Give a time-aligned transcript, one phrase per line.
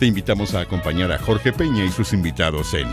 [0.00, 2.88] te invitamos a acompañar a Jorge Peña y sus invitados en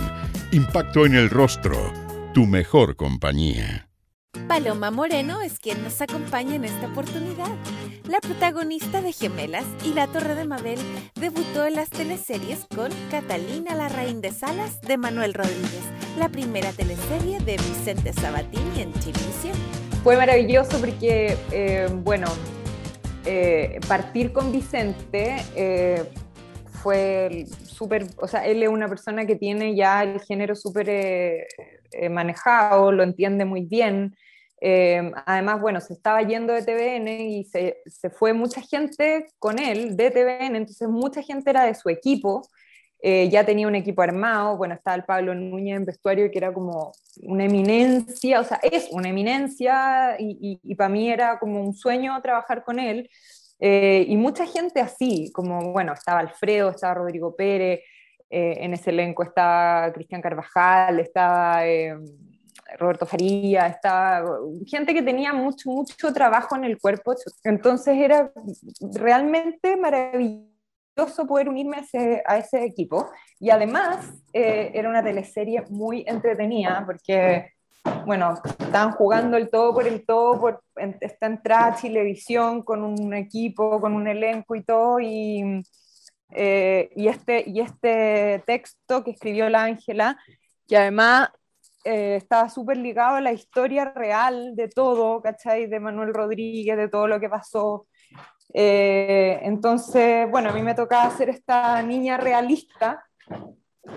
[0.51, 1.93] Impacto en el Rostro,
[2.33, 3.87] tu mejor compañía.
[4.49, 7.47] Paloma Moreno es quien nos acompaña en esta oportunidad.
[8.09, 10.79] La protagonista de Gemelas y La Torre de Mabel
[11.15, 15.83] debutó en las teleseries con Catalina la Reina de Salas de Manuel Rodríguez,
[16.19, 19.55] la primera teleserie de Vicente Sabatini en Chilevisión.
[20.03, 22.27] Fue maravilloso porque, eh, bueno,
[23.25, 26.03] eh, partir con Vicente eh,
[26.87, 31.45] fue súper, o sea, él es una persona que tiene ya el género súper eh,
[31.91, 34.15] eh, manejado, lo entiende muy bien.
[34.61, 39.59] Eh, además, bueno, se estaba yendo de TVN y se, se, fue mucha gente con
[39.59, 42.47] él de TVN, entonces mucha gente era de su equipo.
[43.03, 46.93] ya tenía un equipo armado, bueno, estaba el Pablo Núñez en vestuario que era como
[47.21, 52.19] una eminencia, o sea, es una eminencia y, y para mí era como un sueño
[52.21, 53.09] trabajar con él.
[53.59, 57.81] Eh, y mucha gente así, como, bueno, estaba Alfredo, estaba Rodrigo Pérez,
[58.29, 61.97] eh, en ese elenco estaba Cristian Carvajal, estaba eh,
[62.77, 64.29] Roberto Faría, estaba
[64.65, 68.31] gente que tenía mucho, mucho trabajo en el cuerpo, entonces era
[68.93, 73.09] realmente maravilloso poder unirme a ese, a ese equipo.
[73.39, 77.56] Y además era una teleserie muy entretenida porque
[78.05, 80.63] bueno, estaban jugando el todo por el todo, por,
[81.01, 81.41] está en
[81.81, 85.61] televisión con un equipo, con un elenco y todo, y,
[86.31, 90.17] eh, y, este, y este texto que escribió la Ángela,
[90.67, 91.29] que además
[91.83, 95.67] eh, estaba súper ligado a la historia real de todo, ¿cachai?
[95.67, 97.87] De Manuel Rodríguez, de todo lo que pasó.
[98.53, 103.05] Eh, entonces, bueno, a mí me tocaba ser esta niña realista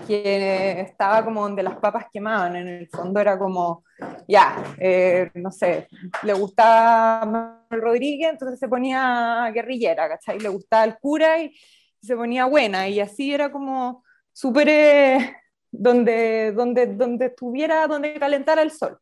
[0.07, 3.83] que estaba como donde las papas quemaban, en el fondo era como,
[4.27, 5.87] ya, eh, no sé,
[6.23, 10.39] le gustaba Rodríguez, entonces se ponía guerrillera, ¿cachai?
[10.39, 11.53] Le gustaba el cura y
[12.01, 14.03] se ponía buena, y así era como
[14.33, 15.35] súper eh,
[15.71, 18.97] donde, donde, donde estuviera, donde calentara el sol.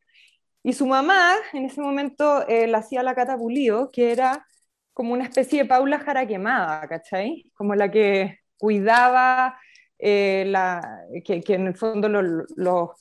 [0.63, 4.45] Y su mamá, en ese momento, eh, la hacía la Catapulido, que era
[4.93, 7.49] como una especie de Paula Jara quemada, ¿cachai?
[7.55, 9.57] Como la que cuidaba
[9.99, 12.95] eh, la, que, en el fondo lo,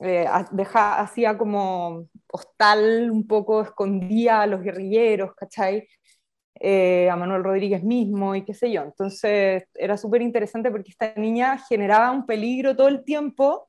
[0.00, 5.86] eh, hacía como hostal, un poco escondía a los guerrilleros, ¿cachai?
[6.62, 8.82] Eh, a Manuel Rodríguez mismo y qué sé yo.
[8.82, 13.68] Entonces era súper interesante porque esta niña generaba un peligro todo el tiempo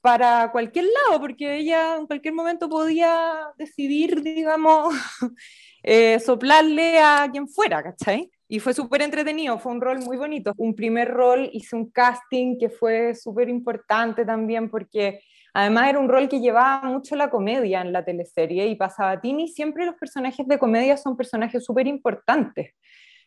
[0.00, 4.94] para cualquier lado, porque ella en cualquier momento podía decidir, digamos,
[6.24, 8.30] soplarle a quien fuera, ¿cachai?
[8.48, 10.52] Y fue súper entretenido, fue un rol muy bonito.
[10.58, 15.20] Un primer rol, hice un casting que fue súper importante también porque
[15.54, 19.48] además era un rol que llevaba mucho la comedia en la teleserie y pasaba Tini,
[19.48, 22.74] siempre los personajes de comedia son personajes súper importantes.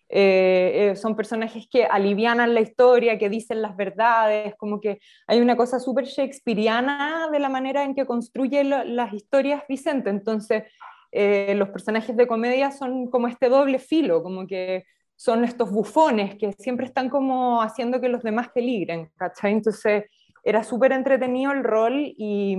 [0.10, 5.42] Eh, eh, son personajes que alivianan la historia, que dicen las verdades, como que hay
[5.42, 10.10] una cosa súper shakespeariana de la manera en que construye las historias Vicente.
[10.10, 10.64] Entonces,
[11.12, 14.86] eh, los personajes de comedia son como este doble filo, como que
[15.18, 19.52] son estos bufones que siempre están como haciendo que los demás peligren, ¿cachai?
[19.52, 20.06] Entonces
[20.44, 22.56] era súper entretenido el rol y,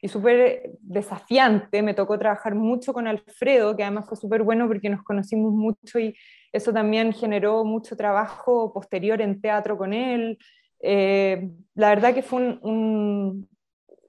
[0.00, 1.82] y súper desafiante.
[1.82, 5.98] Me tocó trabajar mucho con Alfredo, que además fue súper bueno porque nos conocimos mucho
[5.98, 6.16] y
[6.50, 10.38] eso también generó mucho trabajo posterior en teatro con él.
[10.80, 13.46] Eh, la verdad que fue un,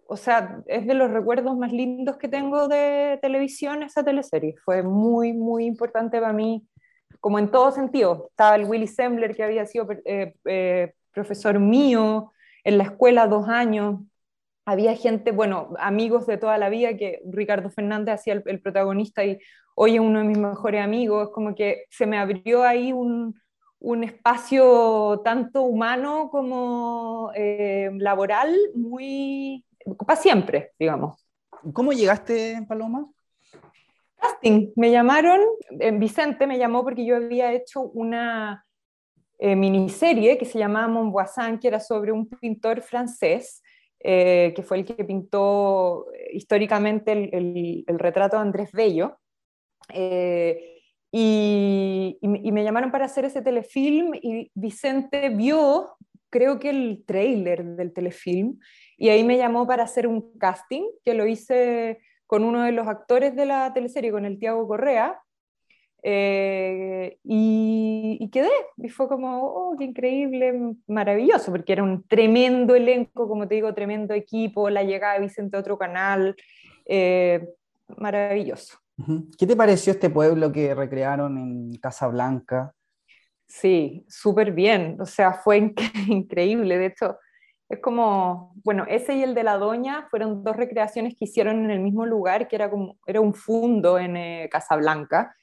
[0.07, 4.55] o sea, es de los recuerdos más lindos que tengo de televisión esa teleserie.
[4.63, 6.65] Fue muy, muy importante para mí
[7.21, 8.27] como en todo sentido.
[8.31, 12.33] Estaba el Willy Sembler, que había sido eh, eh, profesor mío
[12.63, 14.01] en la escuela dos años.
[14.65, 19.39] Había gente, bueno, amigos de toda la vida, que Ricardo Fernández hacía el, protagonista y
[19.75, 21.29] hoy es uno de mis mejores amigos.
[21.31, 23.39] Como que se me abrió ahí un,
[23.79, 29.63] un espacio tanto humano como eh, laboral muy
[30.05, 31.25] para siempre, digamos.
[31.73, 33.07] ¿Cómo llegaste, Paloma?
[34.21, 34.71] Casting.
[34.75, 35.39] Me llamaron,
[35.79, 38.65] eh, Vicente me llamó porque yo había hecho una
[39.39, 43.61] eh, miniserie que se llamaba Montboisin, que era sobre un pintor francés,
[43.99, 49.17] eh, que fue el que pintó históricamente el, retrato de Andrés Bello.
[51.13, 55.97] Y, y, me llamaron para hacer ese telefilm y Vicente vio
[56.31, 58.57] creo que el trailer del telefilm,
[58.97, 61.99] y ahí me llamó para hacer un casting, que lo hice
[62.31, 65.21] con uno de los actores de la teleserie, con el Tiago Correa,
[66.01, 68.47] eh, y, quedé,
[68.77, 73.73] y fue como, oh, qué increíble, maravilloso, porque era un tremendo elenco, como te digo,
[73.73, 76.37] tremendo equipo, la llegada de Vicente a otro canal,
[76.85, 77.49] eh,
[77.97, 78.77] maravilloso.
[79.37, 82.73] ¿Qué te pareció este pueblo que recrearon en Casablanca?
[83.45, 85.73] Sí, súper bien, o sea, fue
[86.07, 87.17] increíble, de hecho,
[87.71, 91.71] es como, bueno, ese y el de la Doña fueron dos recreaciones que hicieron en
[91.71, 95.35] el mismo lugar, que era como, era un fundo en eh, Casablanca,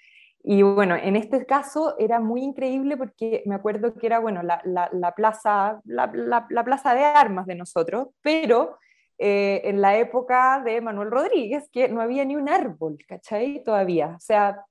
[0.42, 4.62] y bueno, en este caso era muy increíble porque me acuerdo que era, bueno, la,
[4.64, 6.10] la, plaza, la,
[6.48, 8.78] la, plaza de armas de nosotros, pero
[9.18, 13.62] eh, en la época de Manuel Rodríguez, que no había ni un árbol, ¿cachai?
[13.64, 14.14] Todavía.
[14.16, 14.64] O sea,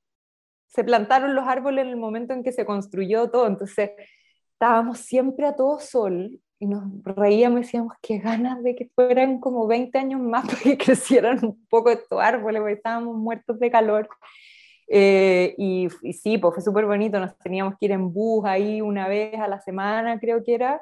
[0.67, 3.91] se plantaron los árboles en el momento en que se construyó todo, entonces
[4.53, 9.39] estábamos siempre a todo sol y nos reíamos y decíamos, qué ganas de que fueran
[9.39, 13.71] como 20 años más para que crecieran un poco estos árboles, porque estábamos muertos de
[13.71, 14.09] calor.
[14.89, 19.07] Eh, y, sí, pues fue súper bonito, nos teníamos que ir en bus ahí una
[19.07, 20.81] vez a la semana, creo que era,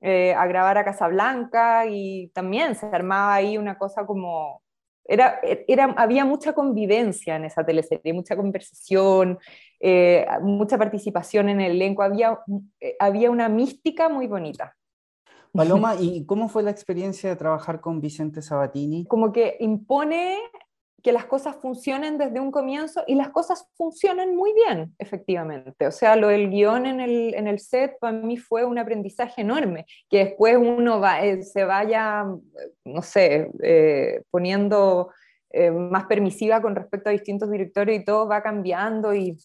[0.00, 4.62] eh, a grabar a Casablanca y también se armaba ahí una cosa como...
[5.06, 9.38] Era, era, había mucha convivencia en esa teleserie, mucha conversación,
[9.78, 12.38] eh, mucha participación en el elenco, había,
[12.98, 14.74] había una mística muy bonita.
[15.54, 19.06] Paloma, ¿y cómo fue la experiencia de trabajar con Vicente Sabatini?
[19.06, 20.38] Como que impone
[21.02, 25.86] que las cosas funcionen desde un comienzo y las cosas funcionan muy bien, efectivamente.
[25.86, 29.42] O sea, lo del guion en el, en el set para mí fue un aprendizaje
[29.42, 32.24] enorme, que después uno va, eh, se vaya,
[32.86, 35.10] no sé, eh, poniendo
[35.50, 39.36] eh, más permisiva con respecto a distintos directores y todo va cambiando y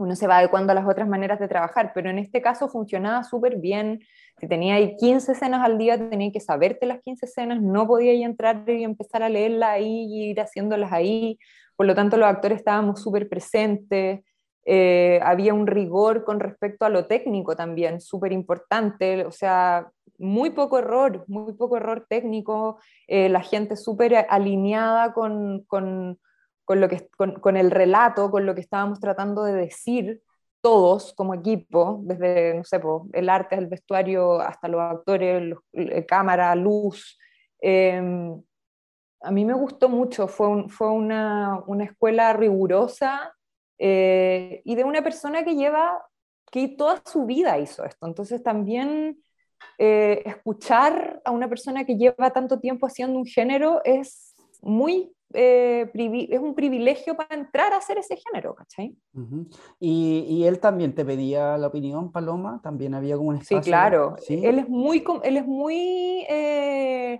[0.00, 3.22] uno se va adecuando a las otras maneras de trabajar, pero en este caso funcionaba
[3.22, 4.00] súper bien.
[4.38, 8.12] Si tenía ahí 15 escenas al día, tenía que saberte las 15 escenas, no podía
[8.24, 11.38] entrar y empezar a leerlas ahí y ir haciéndolas ahí.
[11.76, 14.20] Por lo tanto, los actores estábamos súper presentes.
[14.64, 19.26] Eh, había un rigor con respecto a lo técnico también, súper importante.
[19.26, 22.78] O sea, muy poco error, muy poco error técnico.
[23.06, 25.64] Eh, la gente súper alineada con
[26.64, 30.22] con, lo que, con, el relato, con lo que estábamos tratando de decir
[30.60, 32.80] todos como equipo, desde, no sé,
[33.12, 35.56] el arte, el vestuario, hasta los actores,
[36.06, 37.18] cámara, luz.
[37.60, 38.40] Em,
[39.22, 43.34] a mí me gustó mucho, fue, fue una, una, escuela rigurosa
[43.78, 46.06] eh, y de una persona que lleva,
[46.50, 48.06] que toda su vida hizo esto.
[48.06, 49.22] Entonces también
[49.78, 55.90] eh, escuchar a una persona que lleva tanto tiempo haciendo un género es muy eh,
[55.94, 58.94] es un privilegio para entrar a hacer ese género, ¿cachai?
[59.78, 62.60] ¿Y, él también te pedía la opinión, Paloma?
[62.62, 63.62] ¿También había como un espacio?
[63.62, 64.16] Sí, claro.
[64.28, 67.18] Él es muy, él es muy eh,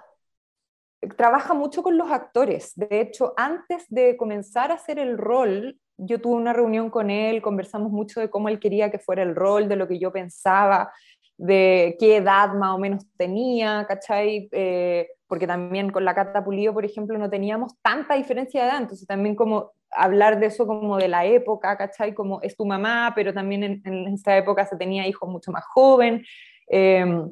[1.17, 2.73] trabaja mucho con los actores.
[2.77, 7.43] De hecho, antes de comenzar a hacer el rol, yo tuve una reunión con él,
[7.43, 10.93] conversamos mucho de cómo él quería que fuera el rol, de lo que yo pensaba,
[11.37, 14.49] de qué edad más o menos tenía, ¿cachai?
[14.53, 18.83] Eh, porque también con la Cata Pulido, por ejemplo, no teníamos tanta diferencia de edad,
[18.83, 22.15] entonces también como hablar de eso como de la época, ¿cachai?
[22.15, 25.65] Como es tu mamá, pero también en, en esta época se tenía hijos mucho más
[25.67, 26.25] joven,
[26.67, 27.31] em,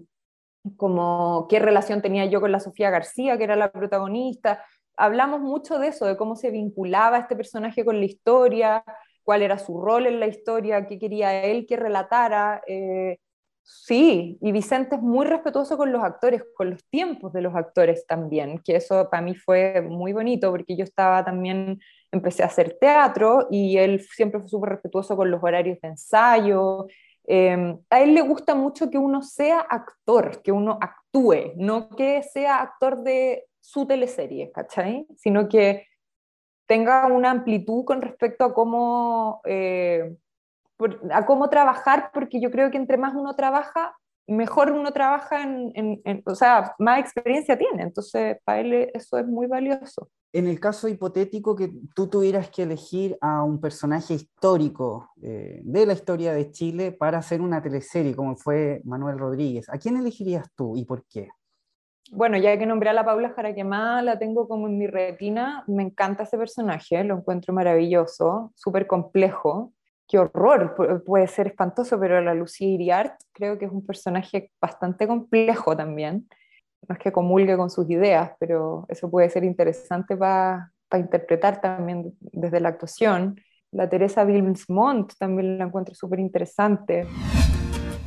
[0.77, 4.65] como qué relación tenía yo con la Sofía García, que era la protagonista.
[4.97, 8.85] Hablamos mucho de eso, de cómo se vinculaba este personaje con la historia,
[9.25, 12.63] cuál era su rol en la historia, qué quería él que relatara.
[12.69, 13.19] Eh,
[13.71, 18.07] Sí, y Vicente es muy respetuoso con los actores, con los tiempos de los actores
[18.07, 21.79] también, que eso para mí fue muy bonito porque yo estaba también,
[22.11, 26.87] empecé a hacer teatro y él siempre fue súper respetuoso con los horarios de ensayo.
[27.25, 32.23] Em, a él le gusta mucho que uno sea actor, que uno actúe, no que
[32.23, 35.07] sea actor de su teleserie, ¿cachai?
[35.15, 35.87] Sino que
[36.67, 39.43] tenga una amplitud con respecto a cómo...
[39.45, 40.17] Eh,
[41.11, 43.97] a cómo trabajar, porque yo creo que entre más uno trabaja,
[44.29, 47.83] mejor uno trabaja en, o sea, más experiencia tiene.
[47.83, 50.09] Entonces, para él eso es muy valioso.
[50.33, 55.87] En el caso hipotético que tú tuvieras que elegir a un personaje histórico eh, de
[55.87, 60.47] la historia de Chile para hacer una teleserie, como fue Manuel Rodríguez, ¿a quién elegirías
[60.55, 61.29] tú y por qué?
[62.11, 65.83] Bueno, ya que nombré a la Paula Jaraquemada, la tengo como en mi retina, me
[65.83, 69.73] encanta ese personaje, lo encuentro maravilloso, súper complejo,
[70.09, 70.75] qué horror,
[71.05, 76.27] puede ser espantoso, pero la Lucía Iriart creo que es un personaje bastante complejo también.
[76.89, 82.15] No es que comulgue con sus ideas, pero eso puede ser interesante para interpretar también
[82.21, 83.39] desde la actuación.
[83.71, 87.07] La Teresa Wilmsmont también la encuentro súper interesante.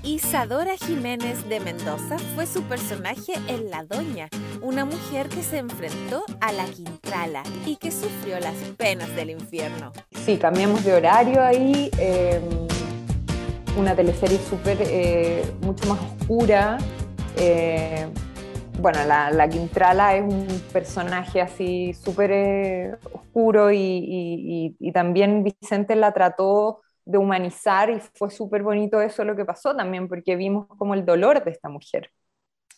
[0.03, 4.29] Isadora Jiménez de Mendoza fue su personaje en La Doña,
[4.61, 9.91] una mujer que se enfrentó a la Quintrala y que sufrió las penas del infierno.
[10.25, 12.41] Sí, cambiamos de horario ahí, em,
[13.77, 16.79] una teleserie súper, eh, mucho más oscura.
[17.37, 18.07] Eh,
[18.79, 26.11] bueno, la, Quintrala es un personaje así súper eh, oscuro y, y también Vicente la
[26.11, 26.79] trató
[27.11, 31.05] de humanizar y fue súper bonito eso lo que pasó también, porque vimos como el
[31.05, 32.09] dolor de esta mujer.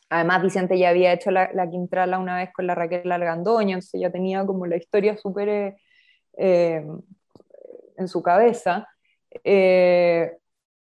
[0.09, 4.01] Además, Vicente ya había hecho la, la Quintrala una vez con la Raquel Algandoño, entonces
[4.01, 5.75] ya tenía como la historia súper eh,
[6.37, 6.85] eh,
[7.97, 8.87] en su cabeza.
[9.43, 10.37] Eh,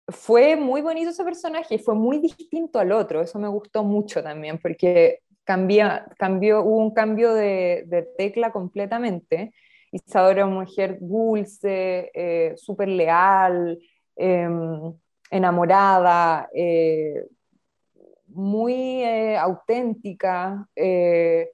[0.09, 4.59] fue muy bonito ese personaje fue muy distinto al otro, eso me gustó mucho también,
[4.59, 9.55] porque cambia, cambió, hubo un cambio de tecla completamente
[9.95, 13.79] Isadora una mujer dulce, eh, súper leal,
[14.17, 14.93] em,
[15.31, 17.25] enamorada, eh,
[18.27, 18.75] muy
[19.05, 21.53] eh, auténtica, de,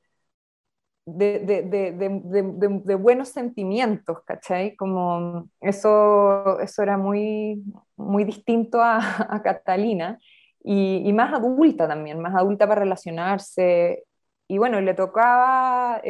[2.99, 4.75] buenos sentimientos, ¿cachai?
[4.77, 7.63] Como eso, eso era muy,
[7.97, 10.19] muy distinto a, Catalina
[10.65, 14.05] y, y, más adulta también, más adulta para relacionarse.
[14.49, 16.01] Y bueno, le tocaba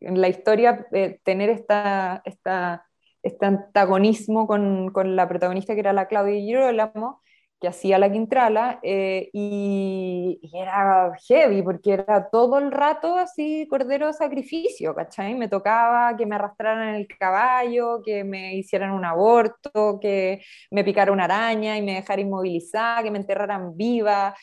[0.00, 2.86] en la historia eh, tener esta, esta,
[3.22, 7.20] este antagonismo con, con, la protagonista que era la Claudia Girolamo,
[7.60, 14.12] que hacía la Quintrala, eh, y, era heavy, porque era todo el rato así cordero
[14.12, 15.34] sacrificio, ¿cachai?
[15.34, 21.12] Me tocaba que me arrastraran el caballo, que me hicieran un aborto, que me picara
[21.12, 24.34] una araña y me dejara inmovilizada, que me enterraran viva,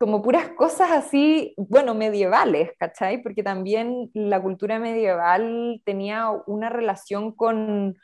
[0.00, 3.22] como puras cosas así, bueno, medievales, ¿cachai?
[3.22, 7.98] Porque también la cultura medieval tenía una relación con,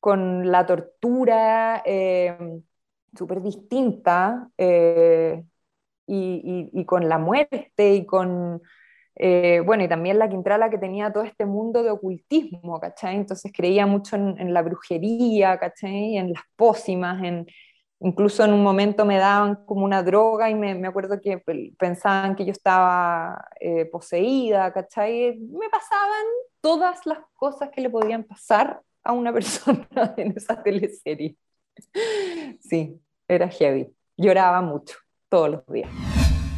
[0.00, 2.38] con la tortura eh,
[3.14, 5.44] súper distinta eh,
[6.06, 8.62] y, con la muerte y con,
[9.16, 13.16] eh, bueno, y también la Quintrala que tenía todo este mundo de ocultismo, ¿cachai?
[13.16, 16.16] Entonces creía mucho en, en la brujería, ¿cachai?
[16.16, 17.46] En las pócimas, en
[18.04, 21.40] Incluso en un momento me daban como una droga y me, me acuerdo que
[21.78, 25.38] pensaban que yo estaba eh, poseída, ¿cachai?
[25.38, 26.24] Me pasaban
[26.60, 31.36] todas las cosas que le podían pasar a una persona en esa teleserie.
[32.58, 33.94] Sí, era heavy.
[34.16, 34.96] Lloraba mucho,
[35.28, 35.90] todos los días.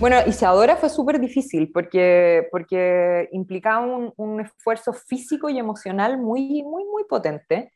[0.01, 6.63] Bueno, Isadora fue súper difícil porque, porque implicaba un, un, esfuerzo físico y emocional muy,
[6.63, 7.71] muy, muy potente.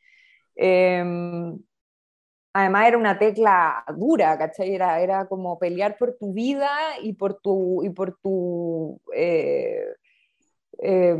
[0.55, 1.55] Eh,
[2.53, 4.73] además era una tecla dura, ¿cachai?
[4.73, 6.69] Era, era como pelear por tu vida
[7.01, 9.85] y por tu, y por tu eh,
[10.79, 11.17] eh,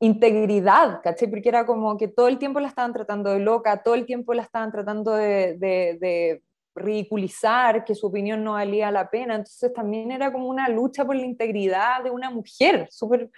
[0.00, 1.28] integridad, ¿cachai?
[1.28, 4.34] Porque era como que todo el tiempo la estaban tratando de loca, todo el tiempo
[4.34, 6.42] la estaban tratando de, de
[6.74, 11.14] ridiculizar, que su opinión no valía la pena, entonces también era como una lucha por
[11.14, 13.30] la integridad de una mujer, súper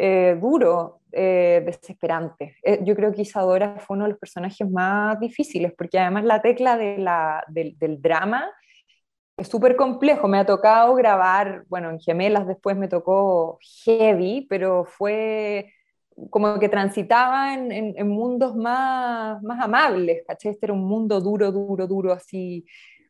[0.00, 2.54] eh, duro, eh, desesperante.
[2.62, 6.40] Eh, yo creo que Isadora fue uno de los personajes más difíciles, porque además la
[6.40, 8.48] tecla de la, del, drama
[9.36, 10.28] es súper complejo.
[10.28, 15.72] Me ha tocado grabar, bueno, en Gemelas después me tocó heavy, pero fue
[16.30, 20.52] como que transitaba en, mundos más, más amables, ¿cachai?
[20.52, 22.64] Este era un mundo duro, duro, duro, así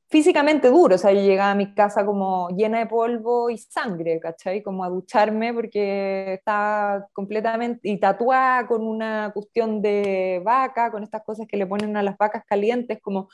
[0.09, 4.19] físicamente duro, o sea, yo llegaba a mi casa como llena de polvo y sangre,
[4.21, 4.63] ¿cachai?
[4.63, 11.23] Como a ducharme porque estaba completamente, y tatuada con una cuestión de vaca, con estas
[11.25, 13.29] cosas que le ponen a las vacas calientes, como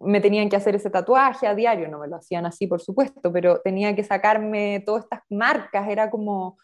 [0.00, 3.32] me tenían que hacer ese tatuaje a diario, no me lo hacían así, por supuesto,
[3.32, 6.58] pero tenía que sacarme todas estas marcas, era como...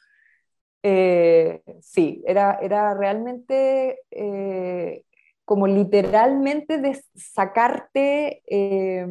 [0.82, 5.04] Eh, sí, era, era realmente eh,
[5.44, 9.06] como literalmente de sacarte eh,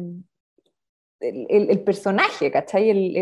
[1.20, 2.90] el, personaje, ¿cachai?
[2.90, 3.16] El,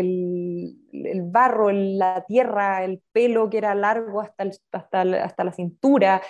[0.93, 6.21] el, barro, la tierra, el pelo que era largo hasta, hasta, hasta la cintura,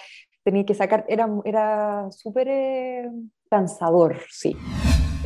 [0.44, 3.10] tenía que sacar, era, era súper eh,
[3.50, 4.56] cansador, sí.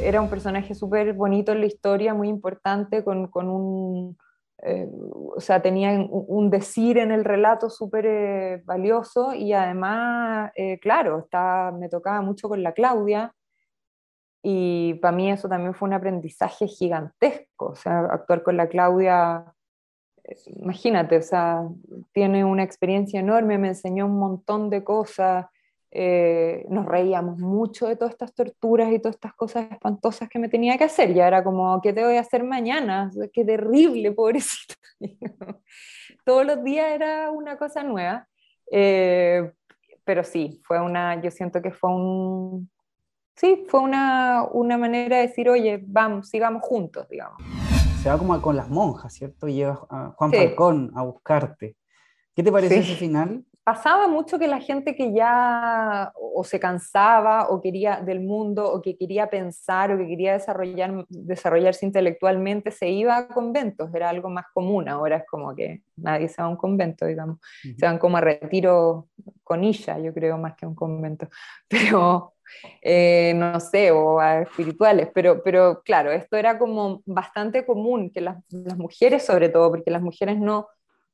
[0.02, 4.18] Era un personaje súper bonito en la historia, muy importante, con, con un...
[4.64, 4.88] Eh,
[5.36, 11.72] o sea, tenía un, decir en el relato súper eh, valioso y además, claro, está,
[11.72, 13.34] me tocaba mucho con la Claudia,
[14.44, 19.54] y para mí eso también fue un aprendizaje gigantesco, o sea, actuar con la Claudia,
[20.24, 21.68] eh, imagínate, o sea,
[22.12, 25.46] tiene una experiencia enorme, me enseñó un montón de cosas,
[25.92, 30.50] eh, nos reíamos mucho de todas estas torturas y todas estas cosas espantosas que me
[30.50, 33.12] tenía que hacer, ya era como, ¿qué te voy a hacer mañana?
[33.34, 34.76] Qué terrible, pobrecito.
[36.26, 38.28] Todos los días era una cosa nueva,
[38.72, 39.52] eh,
[40.04, 42.70] pero sí, fue una, yo siento que fue un,
[43.36, 47.38] sí, fue una, una manera de decir, oye, vamos, sigamos juntos, digamos.
[48.02, 49.48] Se va como con las monjas, ¿cierto?
[49.48, 51.76] Y llega a Juan Falcón a buscarte.
[52.36, 53.46] ¿Qué te parece ese final?
[53.64, 58.82] pasaba mucho que la gente que ya o se cansaba o quería del mundo o
[58.82, 64.30] que quería pensar o que quería desarrollar, desarrollarse intelectualmente se iba a conventos, era algo
[64.30, 68.00] más común, ahora es como que nadie se va a un convento, digamos, se van
[68.00, 69.08] como a retiro
[69.44, 71.28] con ella, yo creo, más que a un convento,
[71.70, 72.34] pero
[72.82, 78.22] eh, no sé, o a espirituales, pero, pero claro, esto era como bastante común que
[78.22, 80.68] las, las mujeres sobre todo, porque las mujeres no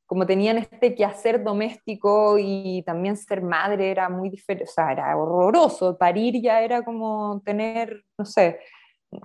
[0.08, 5.16] como tenían este quehacer doméstico y también ser madre era muy diferente, o sea, era
[5.18, 8.58] horroroso, parir ya era como tener, no sé,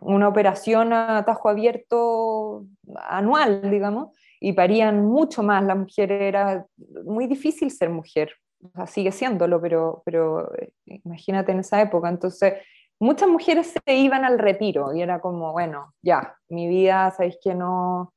[0.00, 2.66] una operación a tajo abierto
[2.97, 4.09] anual, digamos,
[4.40, 6.66] y parían mucho más las mujeres, era
[7.04, 10.73] muy difícil ser mujer, o sea, sigue siéndolo, pero, pero eh,
[11.04, 12.54] imagínate en esa época, entonces
[13.00, 17.54] muchas mujeres se iban al retiro y era como, bueno, ya, mi vida, sabéis que
[17.54, 18.14] no,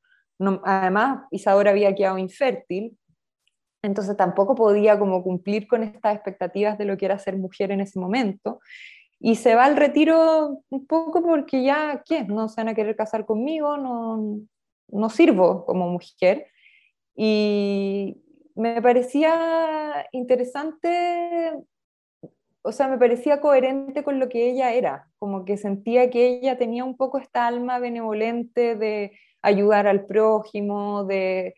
[0.64, 2.96] además, Isadora había quedado infértil,
[3.82, 7.80] entonces tampoco podía como cumplir con estas expectativas de lo que era ser mujer en
[7.80, 8.60] ese momento.
[9.18, 12.24] Y se va al retiro un poco porque ya, ¿qué?
[12.24, 14.40] No se van a querer casar conmigo, no,
[14.88, 16.48] no sirvo como mujer.
[17.14, 18.22] Y
[18.56, 21.52] me parecía interesante,
[22.62, 26.58] o sea, me parecía coherente con lo que ella era, como que sentía que ella
[26.58, 31.54] tenía un poco esta alma benevolente de ayudar al prójimo, de,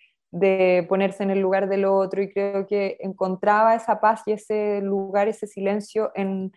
[0.89, 5.29] ponerse en el lugar del otro y creo que encontraba esa paz y ese lugar,
[5.29, 6.53] ese silencio en,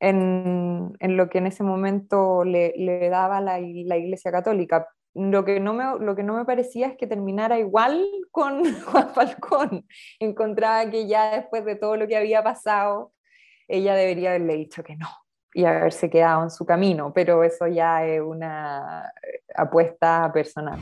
[0.00, 4.88] en, lo que en ese momento le, le daba la, la, Iglesia Católica.
[5.18, 9.10] Lo que, no me, lo que no me parecía es que terminara igual con Juan
[9.10, 9.86] Falcón.
[10.20, 13.12] Encontraba que ya después de todo lo que había pasado,
[13.66, 15.08] ella debería haberle dicho que no,
[15.52, 20.78] y haberse quedado en su camino, pero eso ya es una eh, apuesta personal.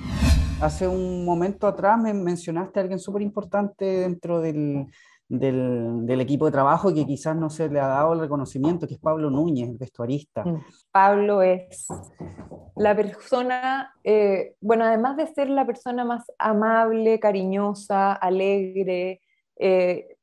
[0.60, 4.86] Hace un momento atrás me mencionaste a alguien súper importante dentro del,
[5.28, 9.00] del, equipo de trabajo que quizás no se le ha dado el reconocimiento, que es
[9.00, 10.44] Pablo Núñez, el vestuarista.
[10.44, 10.64] Mm.
[10.90, 11.88] Pablo es
[12.76, 19.20] la persona, eh, bueno, además de ser la persona más amable, cariñosa, alegre,
[19.58, 20.16] eh,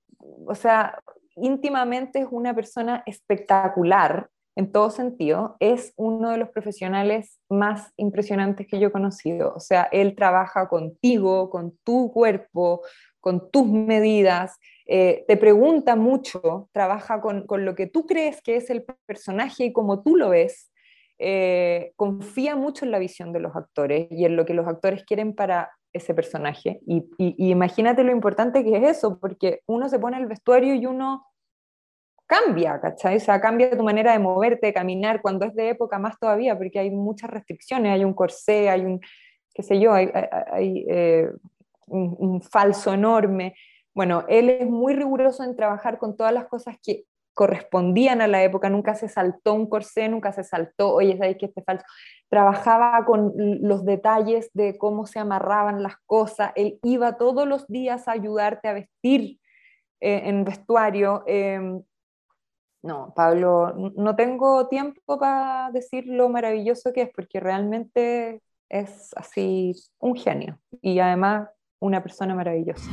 [0.46, 1.00] o sea,
[1.36, 8.68] íntimamente es una persona espectacular en todo sentido, es uno de los profesionales más impresionantes
[8.68, 9.54] que yo he conocido.
[9.56, 12.82] O sea, él trabaja contigo, con tu cuerpo,
[13.24, 18.70] con tus medidas, eh, te pregunta mucho, trabaja con, lo que tú crees que es
[18.70, 20.74] el personaje y como tú lo ves,
[21.20, 25.06] eh, confía mucho en la visión de los actores y en lo que los actores
[25.06, 26.82] quieren para ese personaje.
[26.86, 27.06] y
[27.38, 31.26] imagínate lo importante que es eso, porque uno se pone el vestuario y uno
[32.26, 33.18] cambia, ¿cachai?
[33.18, 36.58] O sea, cambia tu manera de moverte, de caminar, cuando es de época más todavía,
[36.58, 39.00] porque hay muchas restricciones, hay un corsé, hay un,
[39.54, 40.10] qué sé yo, hay,
[40.90, 41.30] eh,
[41.88, 43.56] un, falso enorme.
[43.94, 48.44] Bueno, él es muy riguroso en trabajar con todas las cosas que correspondían a la
[48.44, 51.86] época, nunca se saltó un corsé, nunca se saltó, oye, ¿sabes que este falso?
[52.30, 58.08] Trabajaba con los detalles de cómo se amarraban las cosas, él iba todos los días
[58.08, 59.40] a ayudarte a vestir
[60.00, 61.24] eh, en vestuario.
[61.26, 61.82] Em,
[62.84, 69.74] no, Pablo, no tengo tiempo para decir lo maravilloso que es, porque realmente es así
[70.00, 71.48] un genio y además
[71.84, 72.90] una persona maravillosa.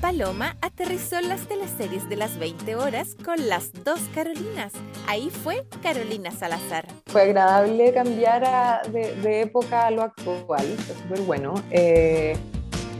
[0.00, 4.72] Paloma aterrizó en las teleseries de las 20 horas con las dos Carolinas.
[5.06, 6.86] Ahí fue Carolina Salazar.
[7.06, 11.54] Fue agradable cambiar de, época a lo actual, fue súper bueno.
[11.70, 12.36] Eh,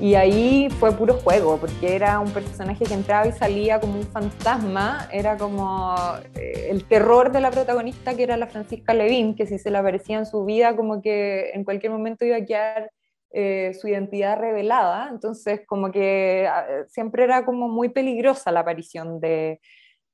[0.00, 4.06] y ahí fue puro juego, porque era un personaje que entraba y salía como un
[4.06, 5.94] fantasma, era como
[6.34, 9.78] eh, el terror de la protagonista, que era la Francisca Levín, que si se le
[9.78, 12.90] aparecía en su vida, como que en cualquier momento iba a quedar
[13.36, 19.18] eh, su identidad revelada, entonces como que ah, siempre era como muy peligrosa la aparición
[19.18, 19.60] de,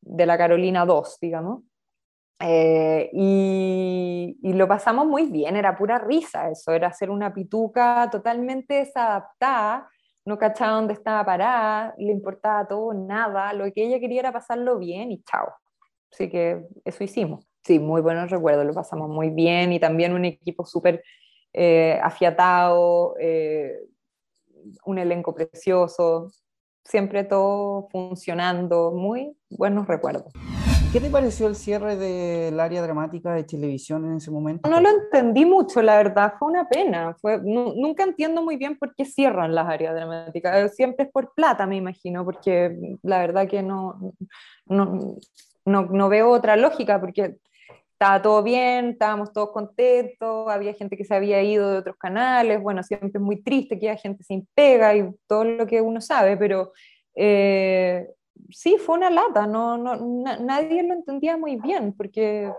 [0.01, 1.63] de la Carolina II, digamos.
[2.43, 8.75] Eh, y, lo pasamos muy bien, era pura risa eso, era hacer una pituca totalmente
[8.75, 9.91] desadaptada,
[10.25, 14.79] no cachaba dónde estaba parada, le importaba todo, nada, lo que ella quería era pasarlo
[14.79, 15.53] bien y chao.
[16.11, 17.47] Así que eso hicimos.
[17.63, 21.03] Sí, muy buenos recuerdos, lo pasamos muy bien y también un equipo súper
[21.53, 23.81] eh, afiatado, eh,
[24.85, 26.31] un elenco precioso,
[26.85, 30.33] siempre todo funcionando, muy buenos recuerdos.
[30.93, 34.69] ¿Qué te pareció el cierre del área dramática de televisión en ese momento?
[34.69, 37.15] No lo entendí mucho, la verdad, fue una pena.
[37.21, 40.75] Fue, nunca entiendo muy bien por qué cierran las áreas dramáticas.
[40.75, 44.15] Siempre es por plata, me imagino, porque la verdad que no,
[44.67, 45.17] no,
[45.65, 47.37] no, no veo otra lógica, porque
[48.01, 52.63] estaba todo bien, estábamos todos contentos, había gente que se había ido de otros canales,
[52.63, 56.01] bueno, siempre es muy triste que haya gente sin pega y todo lo que uno
[56.01, 56.73] sabe, pero
[57.15, 58.09] eh,
[58.49, 59.97] sí, fue una lata, no, no,
[60.41, 62.51] nadie lo entendía muy bien, porque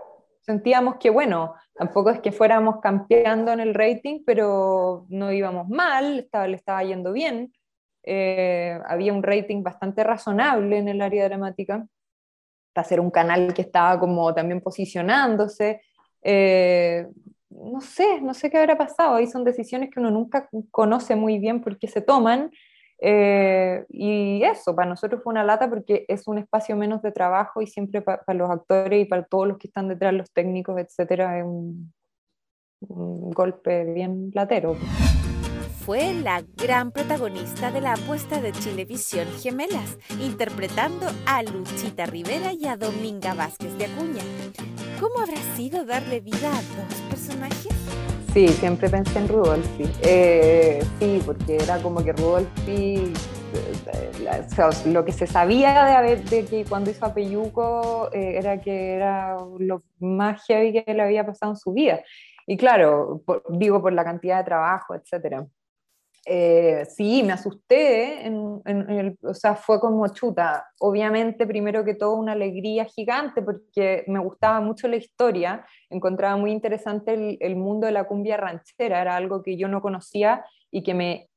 [0.42, 6.20] sentíamos que, bueno, tampoco es que fuéramos campeando en el rating, pero no íbamos mal,
[6.20, 7.52] estaba, le estaba yendo bien,
[8.04, 11.84] eh, había un rating bastante razonable en el área dramática,
[12.84, 15.80] ser un canal que estaba como también posicionándose.
[16.22, 17.06] Eh,
[17.50, 21.38] no sé, no sé qué habrá pasado, ahí son decisiones que uno nunca conoce muy
[21.38, 22.50] bien por qué se toman,
[23.04, 27.60] eh, y eso, para nosotros fue una lata porque es un espacio menos de trabajo
[27.60, 31.36] y siempre para los actores y para todos los que están detrás, los técnicos, etcétera,
[31.40, 31.92] es un,
[32.80, 34.76] golpe bien platero.
[35.84, 42.66] Fue la gran protagonista de la apuesta de Chilevisión Gemelas, interpretando a Luchita Rivera y
[42.66, 44.22] a Dominga Vázquez de Acuña.
[45.00, 47.72] ¿Cómo habrá sido darle vida a dos personajes?
[48.32, 49.90] Sí, siempre pensé en Rudolfi.
[50.02, 53.12] Eh, sí, porque era como que Rudolfi,
[53.52, 54.46] eh,
[54.86, 59.36] lo que se sabía de, de que cuando hizo a Peyuco eh, era que era
[59.58, 62.00] lo más heavy que le había pasado en su vida.
[62.46, 65.44] Y claro, digo por la cantidad de trabajo, etcétera.
[66.24, 70.66] Eh, sí, me asusté, en, el, o sea, fue como chuta.
[70.78, 76.52] Obviamente, primero que todo, una alegría gigante porque me gustaba mucho la historia, encontraba muy
[76.52, 80.94] interesante el, mundo de la cumbia ranchera, era algo que yo no conocía y que
[80.94, 81.28] me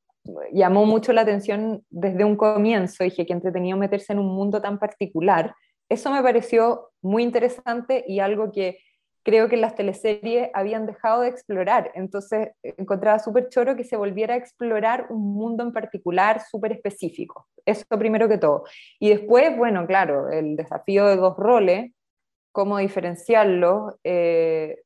[0.51, 3.03] llamó mucho la atención desde un comienzo.
[3.03, 5.55] Dije que entretenido meterse en un mundo tan particular.
[5.89, 8.79] Eso me pareció muy interesante y algo que
[9.25, 11.91] creo que las teleseries habían dejado de explorar.
[11.95, 17.47] Entonces encontraba súper choro que se volviera a explorar un mundo en particular súper específico.
[17.65, 18.65] Eso primero que todo.
[18.99, 21.91] Y después, bueno, claro, el desafío de dos roles,
[22.51, 24.83] cómo diferenciarlos, eh,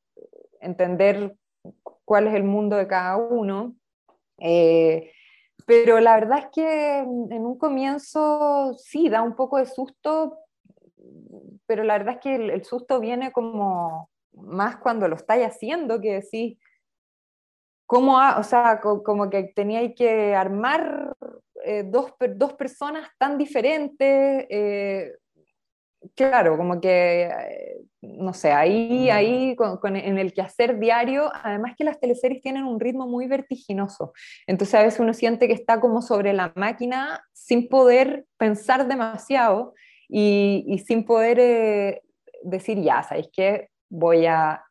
[0.62, 1.36] entender
[2.06, 3.76] cuál es el mundo de cada uno.
[4.38, 5.12] Eh,
[5.66, 10.38] pero la verdad es que en un comienzo sí, da un poco de susto,
[11.66, 16.22] pero la verdad es que el susto viene como más cuando lo estáis haciendo que
[16.22, 16.58] decís,
[17.90, 21.16] ¿cómo, o sea, como que teníais que armar
[21.66, 24.46] eh, dos, dos, personas tan diferentes?
[24.48, 25.12] Eh,
[26.14, 31.84] claro, como que, eh, no sé, ahí, ahí con, en el quehacer diario, además que
[31.84, 34.14] las teleseries tienen un ritmo muy vertiginoso,
[34.46, 39.74] entonces a veces uno siente que está como sobre la máquina sin poder pensar demasiado
[40.08, 42.04] y, y sin poder
[42.44, 43.70] decir, ya, ¿sabéis qué?
[43.90, 44.64] Voy a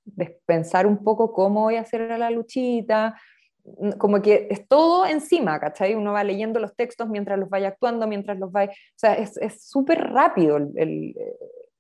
[0.46, 3.16] pensar un poco cómo voy a hacer la luchita,
[3.98, 5.94] como que es todo encima, ¿cachai?
[5.94, 9.68] Uno va leyendo los textos mientras los vaya actuando, mientras los vaya, o sea, es
[9.68, 11.14] súper rápido el,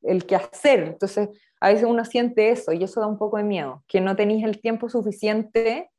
[0.02, 1.28] el, que hacer, entonces
[1.60, 4.44] a veces uno siente eso y eso da un poco de miedo, que no tenéis
[4.44, 5.90] el tiempo suficiente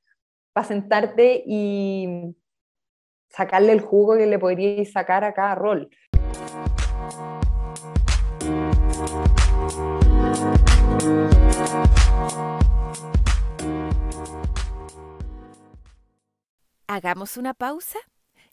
[0.54, 2.36] para sentarte y
[3.30, 5.90] sacarle el jugo que le podríais sacar a cada rol.
[16.88, 18.00] Hagamos una pausa.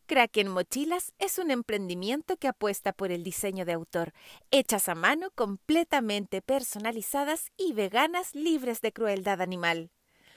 [0.06, 4.12] Kraken Mochilas es un emprendimiento que apuesta por el diseño de autor,
[4.52, 9.90] hechas a mano, completamente personalizadas y veganas libres de crueldad animal.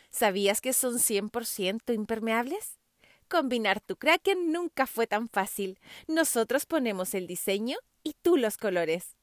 [0.10, 2.80] ¿Sabías que son 100% impermeables?
[3.28, 5.78] Combinar tu Kraken nunca fue tan fácil.
[6.08, 9.19] Nosotros ponemos el diseño y tú los colores.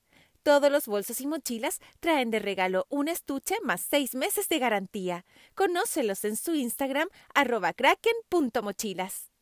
[0.46, 5.24] Todos los bolsos y mochilas traen de regalo un estuche más seis meses de garantía.
[5.56, 9.32] Conócelos en su Instagram arroba kraken.mochilas.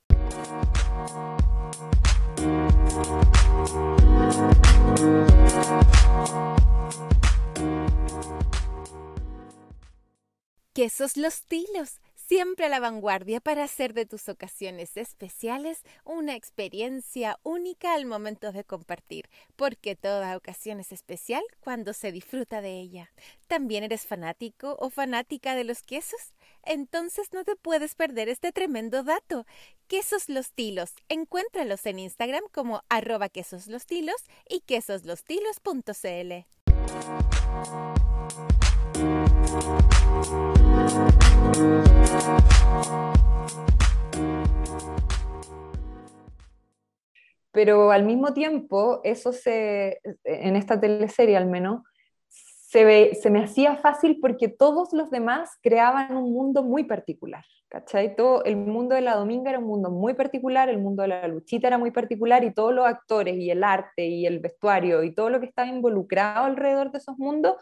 [10.72, 17.38] Quesos Los Tilos siempre a la vanguardia para hacer de tus ocasiones especiales una experiencia
[17.42, 23.10] única al momento de compartir, porque toda ocasión es especial cuando se disfruta de ella.
[23.46, 26.34] ¿También eres fanático o fanática de los quesos?
[26.62, 29.46] Entonces no te puedes perder este tremendo dato.
[29.86, 30.94] Quesos Los Tilos.
[31.08, 36.44] Encuéntralos en Instagram como arroba quesoslostilos y quesoslostilos.cl.
[47.54, 51.82] Pero al mismo tiempo, eso se, en esta teleserie al menos,
[52.74, 57.44] se, me hacía fácil porque todos los demás creaban un mundo muy particular.
[57.68, 58.14] ¿Cachai?
[58.14, 61.26] Todo el mundo de la Dominga era un mundo muy particular, el mundo de la
[61.26, 65.12] Luchita era muy particular y todos los actores y el arte y el vestuario y
[65.12, 67.56] todo lo que estaba involucrado alrededor de esos mundos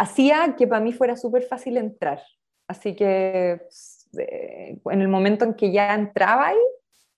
[0.00, 2.22] hacía que para mí fuera súper fácil entrar.
[2.66, 3.60] Así que
[4.18, 6.58] eh, en el momento en que ya entraba ahí,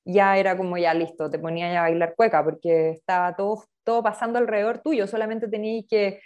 [0.05, 4.03] ya era como ya listo, te ponía ya a bailar cueca porque estaba todo, todo
[4.03, 6.21] pasando alrededor tuyo, solamente tenías que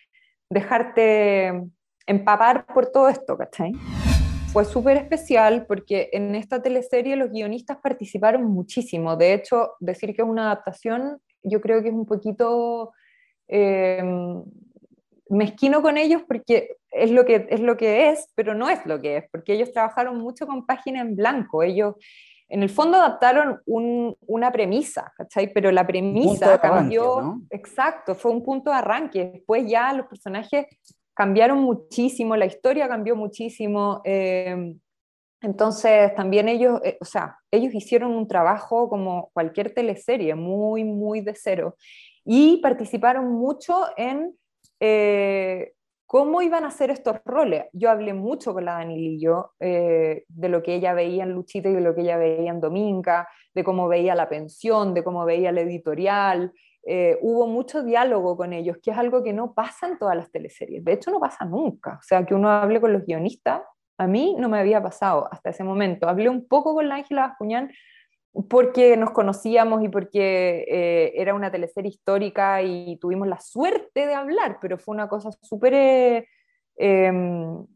[0.48, 1.62] dejarte
[2.06, 3.72] empapar por todo esto, ¿cachai?
[4.50, 9.14] Fue súper especial porque en esta teleserie los guionistas participaron muchísimo.
[9.16, 12.92] De hecho, decir que es una adaptación, yo creo que es un poquito
[13.46, 14.02] eh,
[15.28, 19.00] mezquino con ellos porque es lo, que, es lo que es, pero no es lo
[19.00, 21.62] que es, porque ellos trabajaron mucho con página en blanco.
[21.62, 21.94] Ellos
[22.48, 25.52] en el fondo adaptaron una premisa, ¿cachai?
[25.52, 29.30] Pero la premisa cambió, exacto, fue un punto de arranque.
[29.34, 30.66] Después ya los personajes
[31.12, 34.00] cambiaron muchísimo, la historia cambió muchísimo.
[34.04, 34.74] Eh,
[35.40, 41.20] entonces también ellos, eh, o sea, ellos hicieron un trabajo como cualquier teleserie, muy, muy
[41.20, 41.76] de cero.
[42.24, 44.36] Y participaron mucho en
[44.80, 45.72] eh,
[46.06, 47.66] cómo iban a hacer estos roles.
[47.72, 51.74] Yo hablé mucho con la Danilillo eh, de lo que ella veía en Luchita y
[51.74, 55.52] de lo que ella veía en Dominga, de cómo veía la pensión, de cómo veía
[55.52, 56.52] la editorial.
[56.86, 60.30] Eh, hubo mucho diálogo con ellos, que es algo que no pasa en todas las
[60.30, 60.84] teleseries.
[60.84, 61.98] De hecho, no pasa nunca.
[61.98, 63.62] O sea, que uno hable con los guionistas,
[63.98, 66.08] a mí no me había pasado hasta ese momento.
[66.08, 67.70] Hablé un poco con la Ángela Bascuñán
[68.42, 74.14] porque nos conocíamos y porque eh, era una teleserie histórica y tuvimos la suerte de
[74.14, 76.26] hablar, pero fue una cosa súper
[76.76, 77.66] em,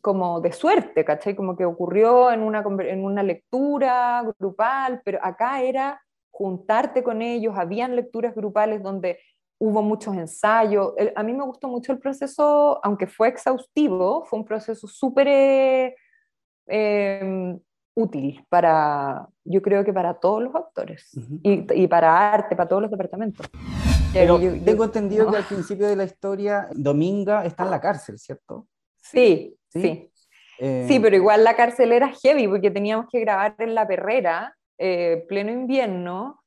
[0.00, 1.34] como de suerte, ¿cachai?
[1.34, 6.00] Como que ocurrió en una, en una lectura grupal, pero acá era
[6.30, 9.18] juntarte con ellos, habían lecturas grupales donde
[9.58, 10.92] hubo muchos ensayos.
[11.14, 15.28] a mí me gustó mucho el proceso, aunque fue exhaustivo, fue un proceso súper...
[15.28, 15.96] Eh,
[16.68, 17.58] em,
[17.96, 21.10] útil para, yo creo que para todos los actores
[21.42, 23.46] y, y, para arte, para todos los departamentos.
[24.12, 28.66] Pero tengo entendido que al principio de la historia Dominga está en la cárcel, ¿cierto?
[28.96, 30.10] Sí, sí.
[30.58, 34.56] Sí, eh, pero igual la cárcel era heavy porque teníamos que grabar en la perrera,
[34.78, 36.42] eh, pleno invierno,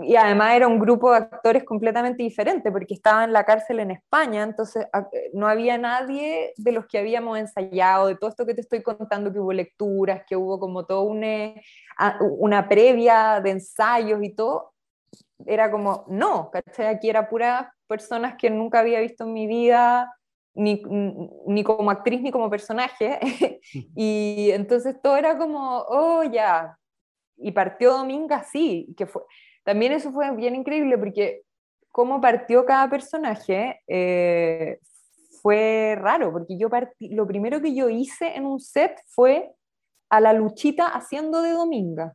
[0.00, 3.90] y además era un grupo de actores completamente diferente porque estaba en la cárcel en
[3.90, 8.54] España, entonces eh, no había nadie de los que habíamos ensayado, de todo esto que
[8.54, 11.52] te estoy contando, que hubo lecturas, que hubo como toda una,
[12.20, 14.72] una previa de ensayos y todo,
[15.44, 16.86] era como, no, ¿cachai?
[16.86, 20.14] Aquí era pura personas que nunca había visto en mi vida,
[20.54, 20.80] ni,
[21.46, 23.18] ni como actriz ni como personaje,
[23.96, 26.78] y entonces todo era como, oh, ya,
[27.36, 29.22] y partió Dominga así, que fue
[29.68, 31.42] también eso fue bien increíble porque
[31.92, 34.78] cómo partió cada personaje eh,
[35.42, 39.52] fue raro, porque yo partí, lo primero que yo hice en un set fue
[40.08, 42.14] a la luchita haciendo de Dominga.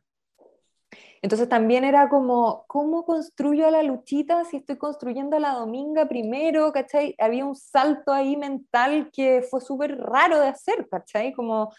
[1.22, 6.08] Entonces también era como, ¿cómo construyo a la luchita si estoy construyendo a la Dominga
[6.08, 6.72] primero?
[6.72, 7.14] ¿Cachai?
[7.20, 11.32] Había un salto ahí mental que fue súper raro de hacer, ¿cachai?
[11.32, 11.72] Como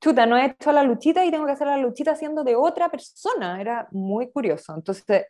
[0.00, 2.88] chuta, no he hecho la luchita y tengo que hacer la luchita haciendo de otra
[2.88, 3.60] persona.
[3.60, 4.74] Era muy curioso.
[4.74, 5.26] Entonces,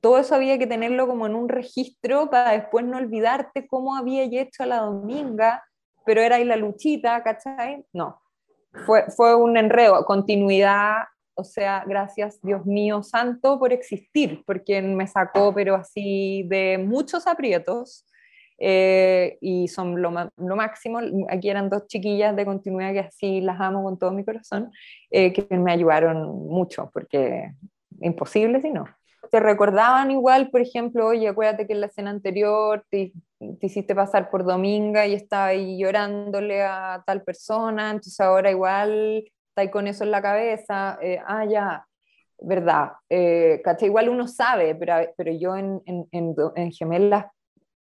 [0.00, 4.24] todo eso había que tenerlo como en un registro para después no olvidarte cómo había
[4.24, 5.64] hecho la dominga,
[6.04, 7.84] pero era ahí la luchita, ¿cachai?
[7.92, 8.20] No.
[8.86, 11.04] Fue, fue un enredo, continuidad,
[11.34, 17.26] o sea, gracias Dios mío santo por existir, porque me sacó, pero así de muchos
[17.26, 18.04] aprietos
[18.58, 21.00] eh, y son lo, lo, máximo.
[21.30, 24.72] Aquí eran dos chiquillas de continuidad que así las amo con todo mi corazón,
[25.10, 27.52] eh, que me ayudaron mucho, porque
[28.00, 28.84] imposible si no.
[29.30, 33.94] Te recordaban igual, por ejemplo, oye, acuérdate que en la escena anterior te, te hiciste
[33.94, 39.86] pasar por Dominga y estaba ahí llorándole a tal persona, entonces ahora igual está con
[39.86, 41.86] eso en la cabeza, eh, ah, ya,
[42.40, 47.26] verdad, eh, Igual uno sabe, pero, pero yo en, en, en, en Gemelas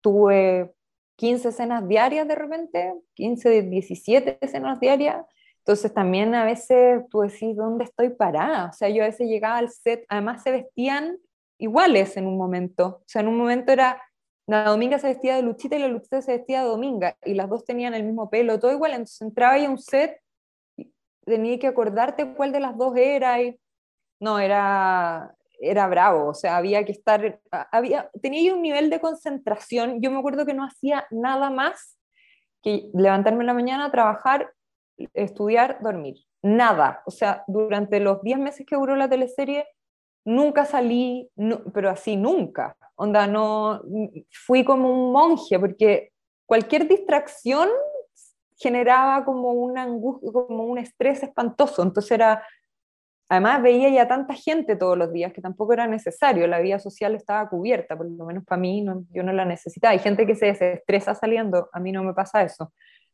[0.04, 0.70] tuve
[1.16, 5.24] 15 escenas diarias de repente, 15, 17 escenas diarias.
[5.60, 8.66] Entonces también a veces tú decís, ¿dónde estoy parada?
[8.66, 11.16] O sea, yo a veces llegaba al set, además se vestían
[11.58, 12.98] iguales en un momento.
[13.00, 14.02] O sea, en un momento era,
[14.46, 17.48] la Dominga se vestía de Luchita y la Luchita se vestía de Dominga, y las
[17.48, 18.92] dos tenían el mismo pelo, todo igual.
[18.92, 20.20] Entonces entraba ahí a un set,
[20.76, 20.92] y
[21.24, 23.40] tenía que acordarte cuál de las dos era.
[23.40, 23.58] Y...
[24.20, 25.34] No, era,
[25.70, 27.40] era bravo, o sea, había que estar,
[27.72, 31.98] había, tenía un nivel de concentración, yo me acuerdo que no hacía nada más
[32.62, 34.52] que levantarme en la mañana, trabajar,
[35.12, 39.66] estudiar, dormir, nada, o sea, durante los 10 meses que duró la teleserie,
[40.24, 41.30] nunca salí,
[41.72, 43.82] pero así nunca, onda, no,
[44.46, 46.12] fui como un monje, porque
[46.46, 47.68] cualquier distracción
[48.56, 52.42] generaba como una angustia, como un estrés espantoso, entonces era
[53.28, 57.14] además veía ya tanta gente todos los días que tampoco era necesario, la vida social
[57.14, 59.92] estaba cubierta, por lo menos para mí yo no la necesitaba.
[59.92, 62.72] Hay gente que se estresa saliendo, a mí no me pasa eso.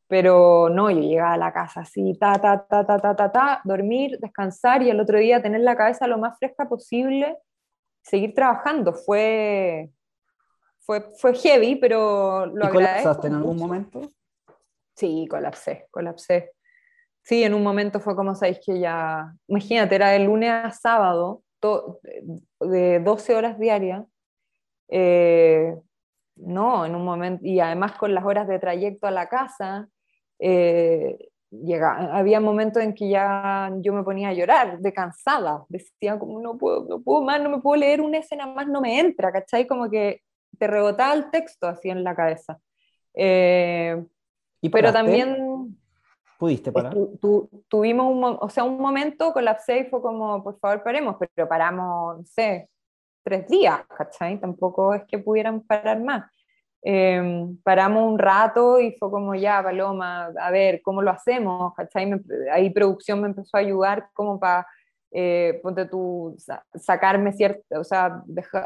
[0.09, 3.61] Pero no, yo llegaba a la casa así, ta, ta, ta, ta, ta, ta, ta,
[3.65, 7.39] dormir, descansar y el otro día tener la cabeza lo más fresca posible,
[8.03, 8.93] seguir trabajando.
[8.93, 9.91] Fue,
[10.81, 14.01] fue, fue heavy, pero lo ¿Y colapsaste en algún momento?
[14.97, 16.55] Sí, colapsé, colapsé.
[17.23, 21.43] Sí, en un momento fue como, sabéis que ya, imagínate, era de lunes a sábado,
[22.61, 24.05] de 12 horas diarias.
[24.89, 25.75] Eh,
[26.37, 29.89] no, en un momento, y además con las horas de trayecto a la casa,
[30.39, 31.19] eh,
[31.51, 36.41] llega, había momentos en que ya yo me ponía a llorar de cansada, decía como
[36.41, 39.33] no puedo, no puedo más, no me puedo leer una escena más, no me entra,
[39.33, 39.67] ¿cachai?
[39.67, 40.23] Como que
[40.59, 42.59] te rebotaba el texto así en la cabeza.
[43.15, 44.03] Eh,
[44.63, 45.50] ¿Y pero también...
[46.41, 46.97] ¿Pudiste parar?
[47.69, 52.17] tuvimos un, o sea, un momento, colapsé y fue como, por favor, paremos, pero paramos,
[52.17, 52.71] no sé,
[53.23, 54.41] tres días, ¿cachai?
[54.41, 56.33] Tampoco es que pudieran parar más.
[56.81, 61.75] Em, paramos un rato y fue como ya, Paloma, a ver, ¿cómo lo hacemos?
[61.75, 62.11] ¿cachai?
[62.51, 64.67] ahí producción me empezó a ayudar como para,
[65.11, 66.35] eh, ponte tú,
[66.75, 68.23] sacarme cierto, o sea,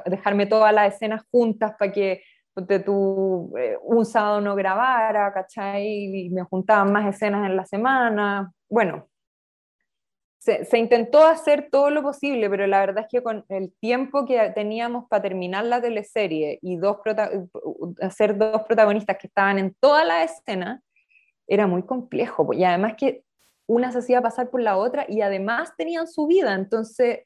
[0.06, 2.22] dejarme todas las escenas juntas para que,
[2.54, 6.26] ponte tú, eh, un sábado no grabara, ¿cachai?
[6.26, 8.52] Y me juntaban más escenas en la semana.
[8.68, 9.08] Bueno,
[10.44, 14.50] se, intentó hacer todo lo posible, pero la verdad es que con el tiempo que
[14.50, 16.98] teníamos para terminar la teleserie y dos
[18.02, 20.82] hacer dos protagonistas que estaban en toda la escena,
[21.46, 22.52] era muy complejo.
[22.52, 23.24] Y además que
[23.66, 27.20] una se hacía pasar por la otra y además tenían su vida, entonces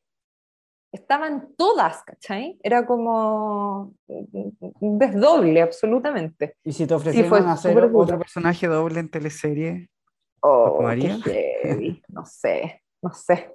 [0.93, 2.59] estaban todas, ¿cachai?
[2.63, 6.57] Era como un desdoble, absolutamente.
[6.65, 9.89] ¿Y si te ofrecieron hacer otro personaje doble en teleserie?
[10.41, 10.81] Oh,
[12.09, 13.55] no sé no sé.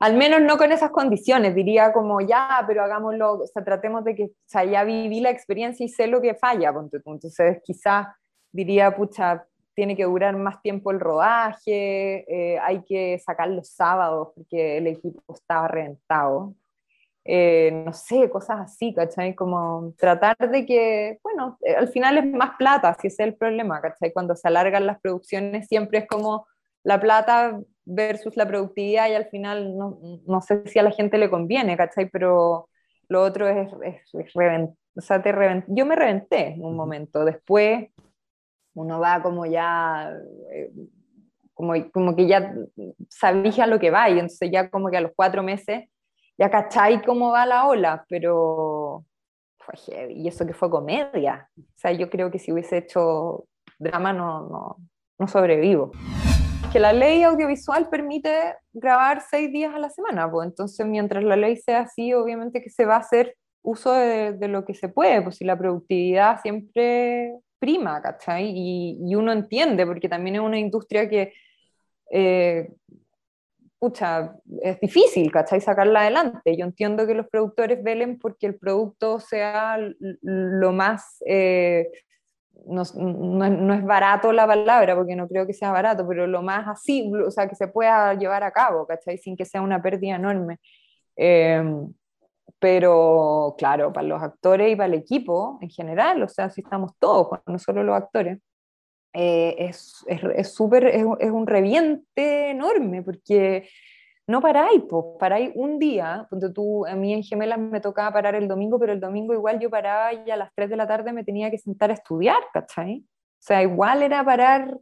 [0.00, 4.14] Al menos no con esas condiciones, diría como ya, pero hagámoslo, o sea, tratemos de
[4.14, 6.72] que, o sea, ya viví la experiencia y sé lo que falla,
[7.04, 8.06] entonces quizás
[8.50, 9.46] diría, pucha,
[9.80, 14.88] tiene que durar más tiempo el rodaje, eh, hay que sacar los sábados porque el
[14.88, 16.54] equipo estaba reventado.
[17.24, 19.34] Eh, no sé, cosas así, ¿cachai?
[19.34, 23.36] Como tratar de que, bueno, eh, al final es más plata, si ese es el
[23.36, 24.12] problema, ¿cachai?
[24.12, 26.46] Cuando se alargan las producciones siempre es como
[26.82, 31.16] la plata versus la productividad y al final no, no, sé si a la gente
[31.16, 32.10] le conviene, ¿cachai?
[32.10, 32.68] Pero
[33.08, 35.32] lo otro es, es, o sea, te
[35.68, 37.88] yo me reventé en un momento, después
[38.80, 40.12] uno va como ya,
[40.52, 40.70] eh,
[41.54, 42.54] como, como que ya
[43.08, 45.88] sabía lo que va y entonces ya como que a los cuatro meses
[46.38, 49.04] ya cachai cómo va la ola, pero
[49.58, 53.44] fue heavy, y eso que fue comedia, o sea, yo creo que si hubiese hecho
[53.78, 54.76] drama no, no,
[55.18, 55.92] no sobrevivo.
[56.72, 61.36] Que la ley audiovisual permite grabar seis días a la semana, pues entonces mientras la
[61.36, 64.88] ley sea así, obviamente que se va a hacer uso de, de lo que se
[64.88, 68.50] puede, pues si la productividad siempre prima, ¿cachai?
[68.52, 71.32] Y, y uno entiende, porque también es una industria que,
[72.10, 72.72] eh,
[73.78, 75.60] pucha, es difícil, ¿cachai?
[75.60, 76.56] Sacarla adelante.
[76.56, 79.78] Yo entiendo que los productores velen porque el producto sea
[80.22, 81.22] lo más...
[81.26, 81.90] Eh,
[82.66, 86.68] no, no, es barato la palabra, porque no creo que sea barato, pero lo más
[86.68, 89.16] así, o sea, que se pueda llevar a cabo, ¿cachai?
[89.16, 90.58] Sin que sea una pérdida enorme.
[91.16, 91.92] Em,
[92.60, 96.92] pero claro, para los actores y para el equipo en general, o sea, si estamos
[96.98, 98.38] todos, no solo los actores,
[99.12, 100.04] eh, es
[100.54, 103.68] súper, es, es, es, un reviente enorme, porque
[104.28, 108.36] no paráis, pues paráis un día, cuando tú, a mí en Gemelas me tocaba parar
[108.36, 111.12] el domingo, pero el domingo igual yo paraba y a las 3 de la tarde
[111.12, 112.98] me tenía que sentar a estudiar, ¿cachai?
[113.00, 114.78] O sea, igual era parar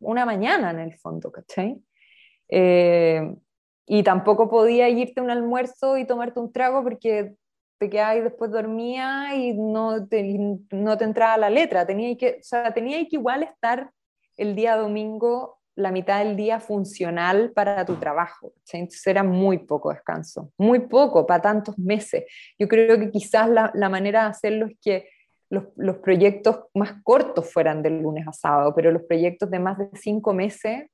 [0.00, 1.80] una mañana en el fondo, ¿cachai?
[2.48, 3.34] Eh,
[3.86, 7.34] y tampoco podía irte a un almuerzo y tomarte un trago porque
[7.78, 10.22] te quedabas y después dormía y no te,
[10.70, 11.86] no te entraba la letra.
[11.86, 13.90] Tenía que, o sea, tenía que igual estar
[14.36, 18.54] el día domingo la mitad del día funcional para tu trabajo.
[18.72, 22.24] Entonces era muy poco descanso, muy poco para tantos meses.
[22.58, 25.08] Yo creo que quizás la, la manera de hacerlo es que
[25.50, 29.78] los, los, proyectos más cortos fueran del lunes a sábado, pero los proyectos de más
[29.78, 30.86] de cinco meses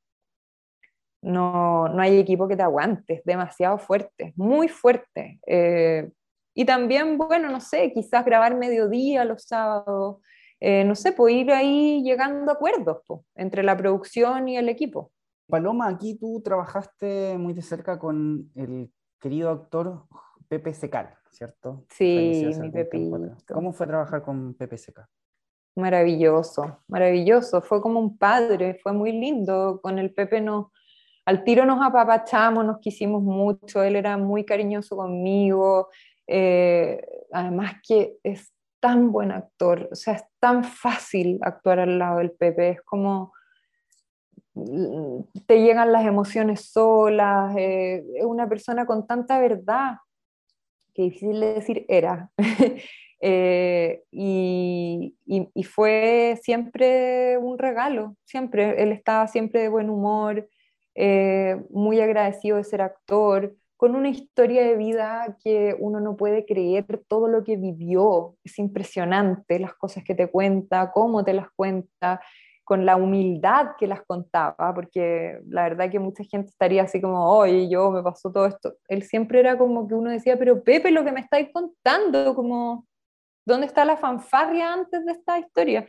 [1.22, 5.40] no, no hay equipo que te aguante, es demasiado fuerte, muy fuerte.
[5.46, 6.10] Eh,
[6.54, 10.18] y también, bueno, no sé, quizás grabar mediodía los sábados,
[10.60, 13.00] eh, no sé, pues ir ahí llegando a acuerdos
[13.34, 15.12] entre la producción y el equipo.
[15.48, 20.04] Paloma, aquí tú trabajaste muy de cerca con el querido actor
[20.48, 21.84] Pepe Secal, ¿cierto?
[21.88, 23.10] Sí, mi Pepe.
[23.52, 25.06] ¿Cómo fue trabajar con Pepe Secal?
[25.74, 27.62] Maravilloso, maravilloso.
[27.62, 29.80] Fue como un padre, fue muy lindo.
[29.82, 30.66] Con el Pepe nos,
[31.24, 35.88] al tiro nos apapachamos, nos quisimos mucho, él era muy cariñoso conmigo,
[36.26, 42.18] eh, además que es tan buen actor, o sea, es tan fácil actuar al lado
[42.18, 43.32] del Pepe, es como
[44.54, 49.98] mm, te llegan las emociones solas, eh, es una persona con tanta verdad,
[50.94, 52.30] que difícil de decir era.
[53.24, 60.48] Eh, y, y, fue siempre un regalo, siempre, él estaba siempre de buen humor,
[60.94, 66.46] eh, muy agradecido de ser actor, con una historia de vida que uno no puede
[66.46, 71.48] creer todo lo que vivió, es impresionante las cosas que te cuenta, cómo te las
[71.56, 72.20] cuenta,
[72.64, 77.28] con la humildad que las contaba, porque la verdad que mucha gente estaría así como,
[77.28, 78.76] oye, yo me pasó todo esto.
[78.88, 82.86] Él siempre era como que uno decía, pero Pepe, lo que me estáis contando, como,
[83.44, 85.86] ¿dónde está la fanfarria antes de esta historia?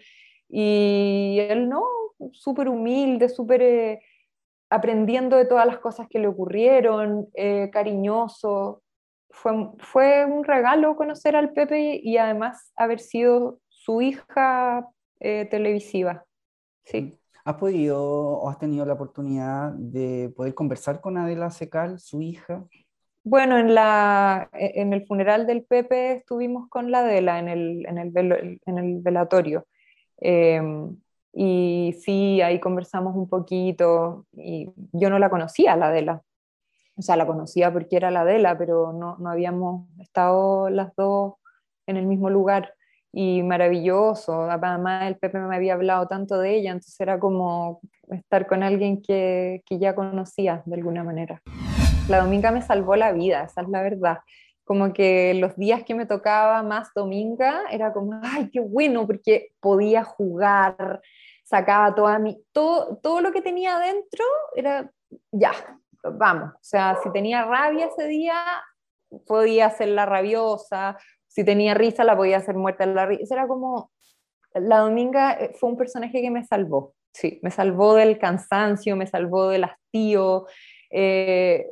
[0.49, 1.83] Y él no,
[2.31, 4.01] súper humilde, súper eh,
[4.73, 8.81] aprendiendo de todas las cosas que le ocurrieron, eh, cariñoso.
[9.29, 14.87] Fue, fue un regalo conocer al Pepe y además haber sido su hija
[15.19, 16.25] eh, televisiva.
[16.85, 17.19] Sí.
[17.45, 22.65] ¿Has podido o has tenido la oportunidad de poder conversar con Adela Secal, su hija?
[23.23, 27.85] Bueno, en, la, e, en el funeral del Pepe estuvimos con la Adela en el,
[27.85, 29.67] en el, en el velatorio.
[30.17, 30.97] Em,
[31.33, 34.25] y sí, ahí conversamos un poquito.
[34.33, 36.21] Y yo no la conocía, la Adela.
[36.95, 41.33] O sea, la conocía porque era la Adela, pero no, no habíamos estado las dos
[41.87, 42.75] en el mismo lugar
[43.11, 44.43] y maravilloso.
[44.43, 49.01] Además, el Pepe me había hablado tanto de ella, entonces era como estar con alguien
[49.01, 51.41] que, que ya conocía de alguna manera.
[52.09, 54.19] La Dominga me salvó la vida, esa es la verdad.
[54.65, 59.49] Como que los días que me tocaba más Dominga era como, ay, qué bueno, porque
[59.59, 61.01] podía jugar,
[61.53, 64.25] sacaba toda mi, todo, todo lo que tenía adentro,
[64.55, 64.91] era
[65.31, 65.51] ya,
[66.03, 66.49] vamos.
[66.55, 68.33] O sea, si tenía rabia ese día,
[69.27, 70.97] podía hacerla rabiosa,
[71.27, 73.35] si tenía risa la podía hacer muerta la risa.
[73.35, 73.91] Era como,
[74.55, 79.05] la Dominga eh, fue un personaje que me salvó, sí, me salvó del cansancio, me
[79.05, 80.47] salvó del hastío.
[80.89, 81.67] Eh,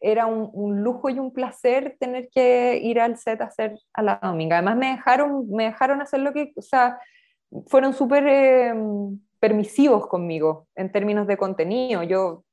[0.00, 4.18] era un, lujo y un placer tener que ir al set a hacer a la
[4.22, 4.56] Dominga.
[4.56, 6.98] Además me dejaron, me dejaron hacer lo que, o sea,
[7.66, 12.02] fueron súper em, permisivos conmigo en términos de contenido.
[12.02, 12.44] Yo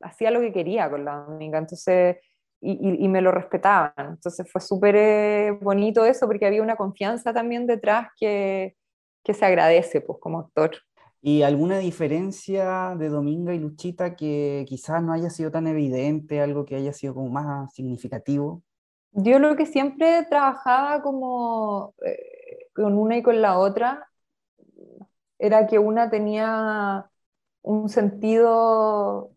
[0.00, 2.16] hacía lo que quería con la Dominga, entonces
[2.60, 3.92] y, me lo respetaban.
[3.98, 8.76] Entonces fue súper eh, bonito eso porque había una confianza también detrás que,
[9.24, 10.70] que se agradece pues, como actor.
[11.20, 16.64] ¿Y alguna diferencia de Dominga y Luchita que quizás no haya sido tan evidente, algo
[16.64, 18.62] que haya sido como más significativo?
[19.12, 24.08] Yo lo que siempre trabajaba como eh, con una y con la otra
[25.42, 27.10] era que una tenía
[27.62, 29.32] un sentido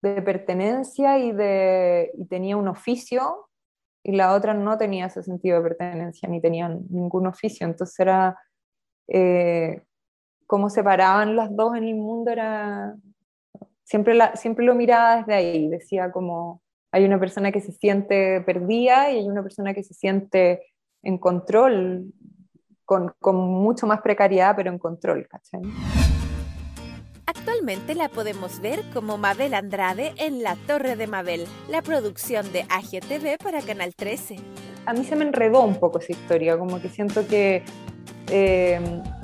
[0.00, 3.48] de pertenencia y, de, tenía un oficio
[4.02, 7.66] y la otra no tenía ese sentido de pertenencia ni tenía ningún oficio.
[7.66, 8.38] Entonces era
[9.08, 9.82] eh,
[10.46, 12.96] cómo separaban las dos en el mundo, era
[13.84, 16.62] siempre, siempre lo miraba desde ahí, decía como
[16.92, 21.18] hay una persona que se siente perdida y hay una persona que se siente en
[21.18, 22.10] control,
[22.90, 25.60] con, con mucho más precariedad, pero en control, ¿cachai?
[27.24, 32.62] Actualmente la podemos ver como Mabel Andrade en La Torre de Mabel, la producción de
[32.62, 34.38] AGTV para Canal 13.
[34.86, 37.62] A mí se me enredó un poco esa historia, como que siento que
[38.26, 38.80] eh,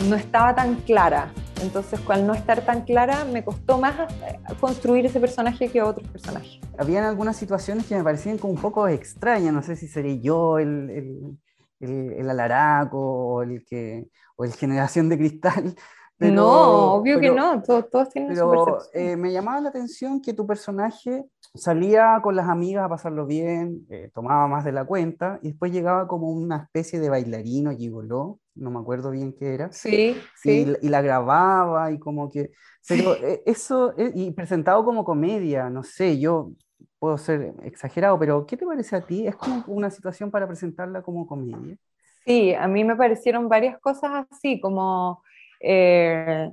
[0.09, 1.33] no estaba tan clara.
[1.61, 6.07] Entonces, al no estar tan clara, me costó más eh, construir ese personaje que otros
[6.07, 6.61] personajes.
[6.79, 9.53] Habían algunas situaciones que me parecían como un poco extrañas.
[9.53, 11.39] No sé si sería yo el, el,
[11.81, 15.75] el, el alaraco o el, que, o el generación de cristal,
[16.19, 20.47] no, obvio que no, todos, todos tienen pero, eh, me llamaba la atención que tu
[20.47, 25.49] personaje salía con las amigas a pasarlo bien, eh, tomaba más de la cuenta y
[25.49, 29.71] después llegaba como una especie de bailarino gigoló, no me acuerdo bien qué era.
[29.73, 30.67] Sí, sí.
[30.81, 32.53] Y, la grababa y como que...
[32.89, 36.53] Pero eh, eso, y presentado como comedia, no sé, yo
[36.99, 39.27] puedo ser exagerado, pero ¿qué te parece a ti?
[39.27, 41.77] ¿Es como una situación para presentarla como comedia?
[42.25, 45.23] Sí, a mí me parecieron varias cosas así, como
[45.61, 46.51] eh,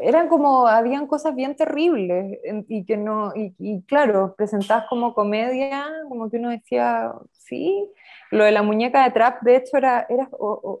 [0.00, 6.30] eran como, habían cosas bien terribles y que no, y, claro, presentadas como comedia, como
[6.30, 7.88] que uno decía, sí,
[8.30, 10.28] lo de la muñeca de Trap, de hecho, era, era,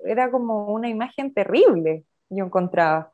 [0.04, 3.12] era como una imagen terrible, yo encontraba.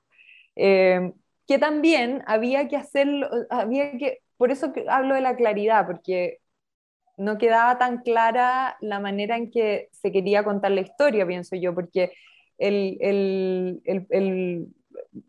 [0.56, 1.12] Eh,
[1.46, 6.40] que también había que hacerlo, había que, por eso hablo de la claridad, porque
[7.16, 11.74] no quedaba tan clara la manera en que se quería contar la historia, pienso yo,
[11.74, 12.12] porque
[12.58, 14.68] el, el, el,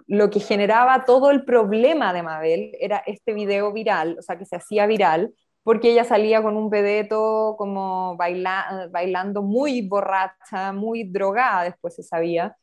[0.08, 4.46] lo que generaba todo el problema de Mabel era este video viral, o sea, que
[4.46, 5.34] se hacía viral,
[5.64, 12.56] porque ella salía con un pedeto como bailando muy borracha, muy drogada, después se sabía.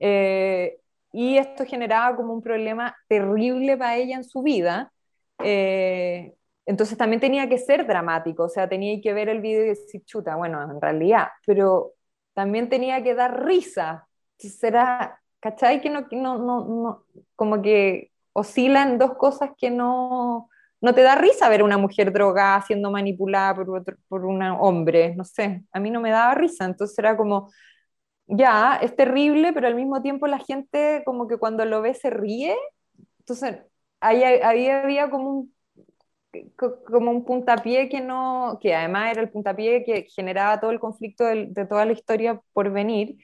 [0.00, 0.78] Eh,
[1.12, 4.92] y esto generaba como un problema terrible para ella en su vida.
[5.44, 6.34] Eh,
[6.66, 10.04] entonces también tenía que ser dramático, o sea, tenía que ver el video y decir,
[10.04, 11.92] chuta, bueno, en realidad, pero
[12.34, 14.08] también tenía que dar risa.
[14.38, 15.80] Será, ¿cachai?
[15.80, 17.04] Que no, no, no,
[17.36, 20.48] como que oscilan dos cosas que no,
[20.80, 25.24] no te da risa ver una mujer drogada siendo manipulada por, por un hombre, no
[25.24, 27.50] sé, a mí no me daba risa, entonces era como,
[28.26, 32.10] ya, es terrible, pero al mismo tiempo la gente como que cuando lo ve se
[32.10, 32.56] ríe,
[33.20, 33.58] entonces
[34.02, 35.54] ahí, ahí había como un
[36.86, 41.24] como un puntapié que no, que además era el puntapié que generaba todo el conflicto
[41.24, 43.16] de, toda la historia por venir,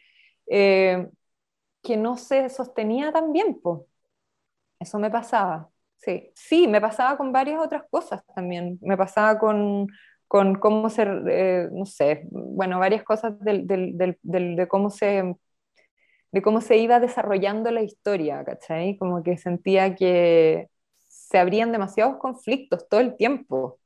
[0.47, 1.09] eh,
[1.83, 3.81] que no se sostenía tan bien, pues.
[4.81, 6.31] Eso me pasaba, sí.
[6.35, 8.79] Sí, me pasaba con varias otras cosas también.
[8.83, 9.89] Me pasaba con,
[10.29, 15.35] con cómo se, eh, no sé, bueno, varias cosas del, del, del, de cómo se
[16.33, 18.97] de cómo se iba desarrollando la historia, ¿cachai?
[18.99, 20.69] Como que sentía que,
[21.29, 23.79] se abrían demasiados conflictos todo el tiempo.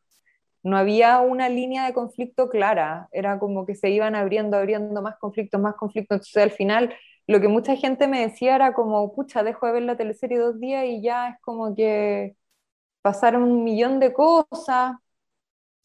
[0.63, 5.17] No había una línea de conflicto clara, era como que se iban abriendo, abriendo más
[5.19, 6.17] conflictos, más conflictos.
[6.17, 6.95] Entonces al final
[7.27, 10.61] lo que mucha gente me decía era como, pucha, dejo de ver la teleserie dos
[10.61, 12.37] días y ya es como que
[13.03, 14.97] pasaron un millón de cosas.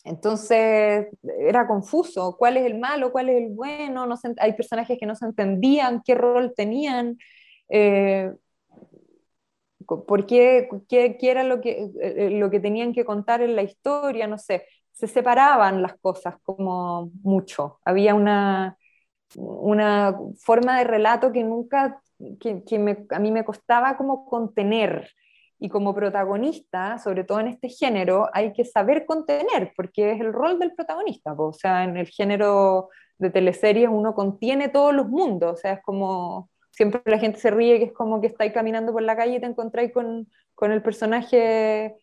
[0.08, 1.08] Entonces
[1.40, 5.16] era confuso, cuál es el malo, cuál es el bueno, no hay personajes que no
[5.16, 7.18] se entendían, qué rol tenían.
[7.70, 8.32] Eh,
[9.86, 13.64] por qué, qué, era lo que, eh, eh, lo que tenían que contar en la
[13.64, 18.78] historia, no sé, se separaban las cosas como mucho, había una,
[19.36, 22.02] una forma de relato que nunca,
[22.40, 22.64] que,
[23.10, 25.10] a mí me costaba como contener,
[25.60, 30.34] y como protagonista, sobre todo en este género, hay que saber contener, porque es el
[30.34, 31.34] rol del protagonista.
[31.34, 35.82] O sea, en el género de teleseries uno contiene todos los mundos, o sea, es
[35.82, 39.38] como siempre la gente se ríe, que es como que estáis caminando por la calle
[39.38, 41.96] y te encontráis con, con el personaje,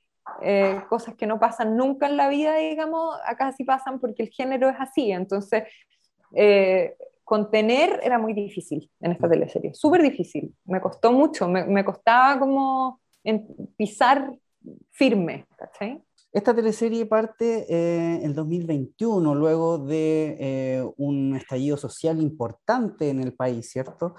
[0.43, 4.31] eh, cosas que no pasan nunca en la vida, digamos, acá sí pasan porque el
[4.31, 5.13] género es así.
[5.13, 5.63] Entonces,
[6.35, 10.53] eh, contener era muy difícil en esta teleserie, súper difícil.
[10.65, 13.01] Me costó mucho, me, me costaba como
[13.77, 14.33] pisar
[14.91, 16.03] firme, ¿cachai?
[16.33, 23.35] Esta teleserie parte en eh, el 2021, luego de un estallido social importante en el
[23.35, 24.15] país, ¿cierto?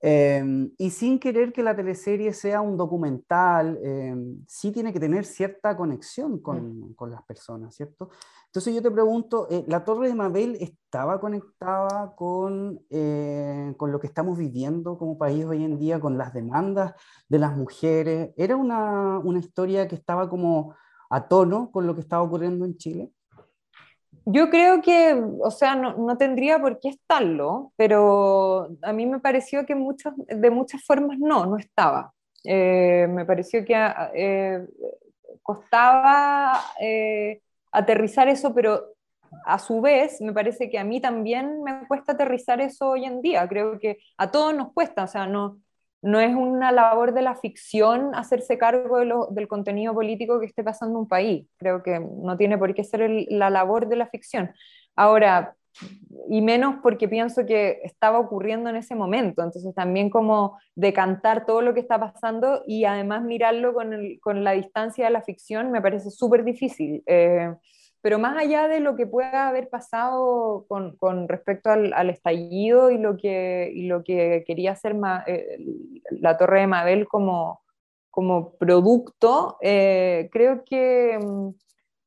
[0.00, 5.24] Em, y sin querer que la teleserie sea un documental, em, sí tiene que tener
[5.24, 8.10] cierta conexión con, con, las personas, ¿cierto?
[8.46, 14.00] Entonces yo te pregunto, eh, ¿la Torre de Mabel estaba conectada con, eh, con lo
[14.00, 16.94] que estamos viviendo como país hoy en día, con las demandas
[17.28, 18.30] de las mujeres?
[18.36, 20.74] ¿Era una, una historia que estaba como
[21.10, 23.10] a tono con lo que estaba ocurriendo en Chile?
[24.24, 29.20] Yo creo que, o sea, no, no, tendría por qué estarlo, pero a mí me
[29.20, 32.12] pareció que muchos, de muchas formas no, no estaba.
[32.42, 34.66] Eh, me pareció que
[35.42, 36.58] costaba
[37.76, 38.94] aterrizar eso, pero
[39.44, 43.20] a su vez me parece que a mí también me cuesta aterrizar eso hoy en
[43.20, 43.46] día.
[43.48, 45.60] Creo que a todos nos cuesta, o sea, no,
[46.02, 50.98] no es una labor de la ficción hacerse cargo del contenido político que esté pasando
[50.98, 51.46] un país.
[51.58, 54.54] Creo que no tiene por qué ser la labor de la ficción.
[54.94, 55.54] Ahora,
[56.28, 59.42] y menos porque pienso que estaba ocurriendo en ese momento.
[59.42, 65.06] Entonces también como decantar todo lo que está pasando y además mirarlo con, la distancia
[65.06, 67.02] de la ficción me parece súper difícil.
[67.06, 67.54] Eh,
[68.06, 72.92] pero más allá de lo que pueda haber pasado con, con respecto al, al, estallido
[72.92, 74.94] y lo que, y lo que quería hacer
[75.26, 75.58] eh,
[76.10, 77.62] la Torre de Mabel como,
[78.16, 81.18] como producto, eh, creo que,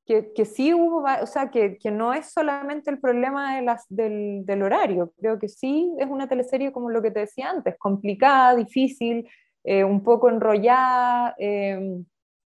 [0.09, 3.85] que, que, sí hubo, o sea, que, que, no es solamente el problema de las,
[3.89, 7.77] del, del, horario, creo que sí es una teleserie como lo que te decía antes,
[7.77, 9.29] complicada, difícil,
[9.63, 11.35] eh, un poco enrollada.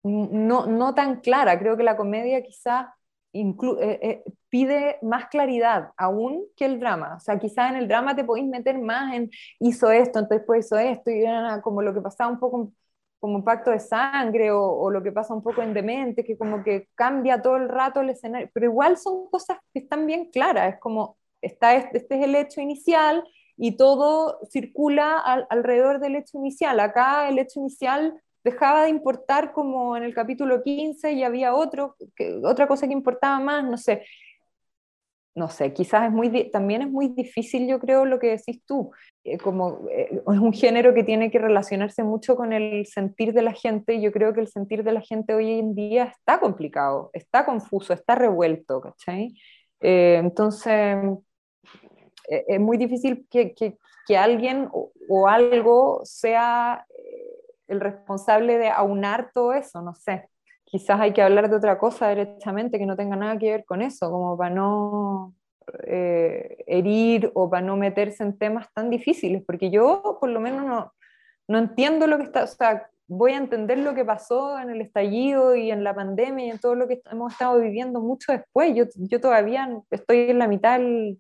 [0.04, 2.88] no, no tan clara, creo que la comedia quizás
[3.36, 7.16] eh, eh, pide más claridad aún que el drama.
[7.18, 9.30] O sea, quizás en el drama te podéis meter más en
[9.60, 12.72] hizo esto, entonces hizo esto, y era como lo que pasaba un poco
[13.26, 16.64] como pacto de sangre o, o, lo que pasa un poco en Demente, que como
[16.64, 20.76] que cambia todo el rato el escenario, pero igual son cosas que están bien claras,
[20.76, 23.24] es como, está este, este es el hecho inicial
[23.58, 25.18] y todo circula
[25.50, 26.80] alrededor del hecho inicial.
[26.80, 31.96] Acá el hecho inicial dejaba de importar como en el capítulo 15 y había otro,
[32.16, 34.06] que, otra cosa que importaba más, no sé.
[35.36, 38.92] No sé, quizás es muy, también es muy difícil, yo creo, lo que decís tú.
[39.26, 43.42] Eh, como eh, es un género que tiene que relacionarse mucho con el sentir de
[43.42, 43.96] la gente.
[43.96, 47.46] Y yo creo que el sentir de la gente hoy en día está complicado, está
[47.46, 49.36] confuso, está revuelto, ¿cachai?
[49.82, 50.98] Eh, entonces,
[52.28, 53.78] es muy difícil que, que,
[54.08, 56.86] que alguien o, o, algo sea
[57.68, 60.30] el responsable de aunar todo eso, no sé
[60.76, 63.82] quizás hay que hablar de otra cosa directamente que no tenga nada que ver con
[63.82, 65.34] eso, como para no
[65.88, 70.66] eh, herir o para no meterse en temas tan difíciles, porque yo por lo menos
[70.66, 70.92] no,
[71.48, 74.82] no entiendo lo que está, o sea, voy a entender lo que pasó en el
[74.82, 78.76] estallido y en la pandemia y en todo lo que hemos estado viviendo mucho después.
[78.76, 81.18] Yo, yo todavía estoy en la mitad del,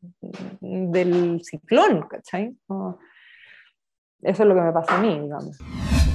[0.59, 2.57] del ciclón, ¿cachai?
[4.21, 5.57] eso es lo que me pasa a mí, digamos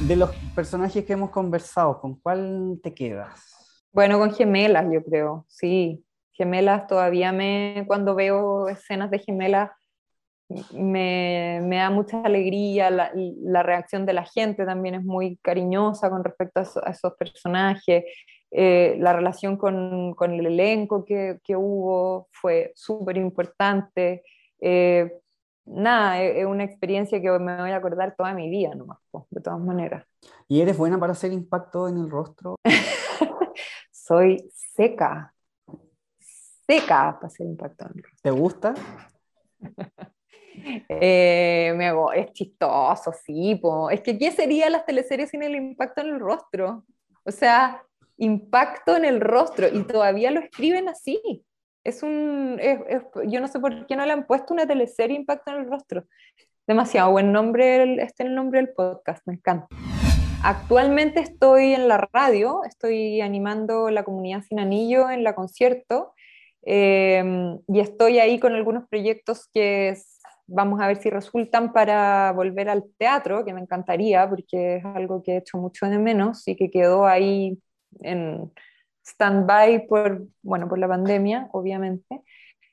[0.06, 3.86] de los personajes que hemos conversado, ¿con cuál te quedas?
[3.92, 6.04] Bueno, con gemelas, yo creo, sí.
[6.32, 9.70] Gemelas todavía me, cuando veo escenas de gemelas,
[10.72, 16.10] me, me da mucha alegría, la, la, reacción de la gente también es muy cariñosa
[16.10, 18.04] con respecto a, esos personajes,
[18.50, 24.22] eh, la relación con, con, el elenco que, que hubo fue súper importante.
[24.60, 25.12] Eh,
[25.64, 28.98] nada, es, una experiencia que me voy a acordar toda mi vida nomás,
[29.40, 30.06] de todas maneras.
[30.48, 32.56] ¿Y eres buena para hacer impacto en el rostro?
[33.90, 35.34] Soy seca,
[36.66, 38.20] seca para hacer impacto en el rostro.
[38.22, 38.74] ¿Te gusta?
[40.88, 43.90] eh, me, es chistoso, sí, po.
[43.90, 46.84] es que ¿qué serían las teleseries sin el impacto en el rostro?
[47.24, 47.82] O sea,
[48.16, 51.44] impacto en el rostro y todavía lo escriben así
[51.84, 52.58] es un,
[53.26, 56.04] yo no sé por qué no le han puesto una teleserie Impacto en el Rostro.
[56.70, 59.66] Demasiado buen nombre, este es el nombre del podcast, me encanta.
[60.44, 66.14] Actualmente estoy en la radio, estoy animando la comunidad sin anillo en la concierto
[66.62, 69.98] em, y estoy ahí con algunos proyectos que
[70.46, 75.24] vamos a ver si resultan para volver al teatro, que me encantaría porque es algo
[75.24, 77.58] que he hecho mucho de menos y que quedó ahí
[77.98, 78.48] en,
[79.04, 82.22] stand-by por, bueno, por la pandemia, obviamente.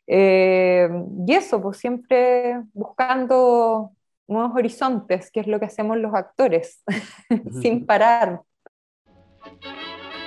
[0.08, 0.90] Eh,
[1.28, 3.92] y eso, pues siempre buscando
[4.28, 6.84] nuevos horizontes, que es lo que hacemos los actores,
[7.62, 8.42] sin parar.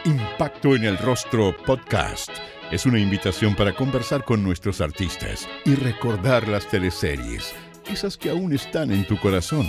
[0.04, 2.30] Impacto en el Rostro Podcast
[2.70, 7.52] es una invitación para conversar con nuestros artistas y recordar las teleseries,
[7.90, 9.66] esas que aún están en tu corazón.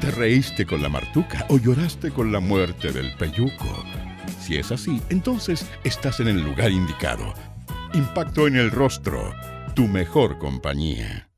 [0.00, 3.84] ¿Te reíste con la martuca o lloraste con la muerte del peyuco?
[4.38, 7.34] Si es así, entonces estás en el lugar indicado.
[7.92, 9.34] Impacto en el rostro,
[9.74, 11.29] tu mejor compañía.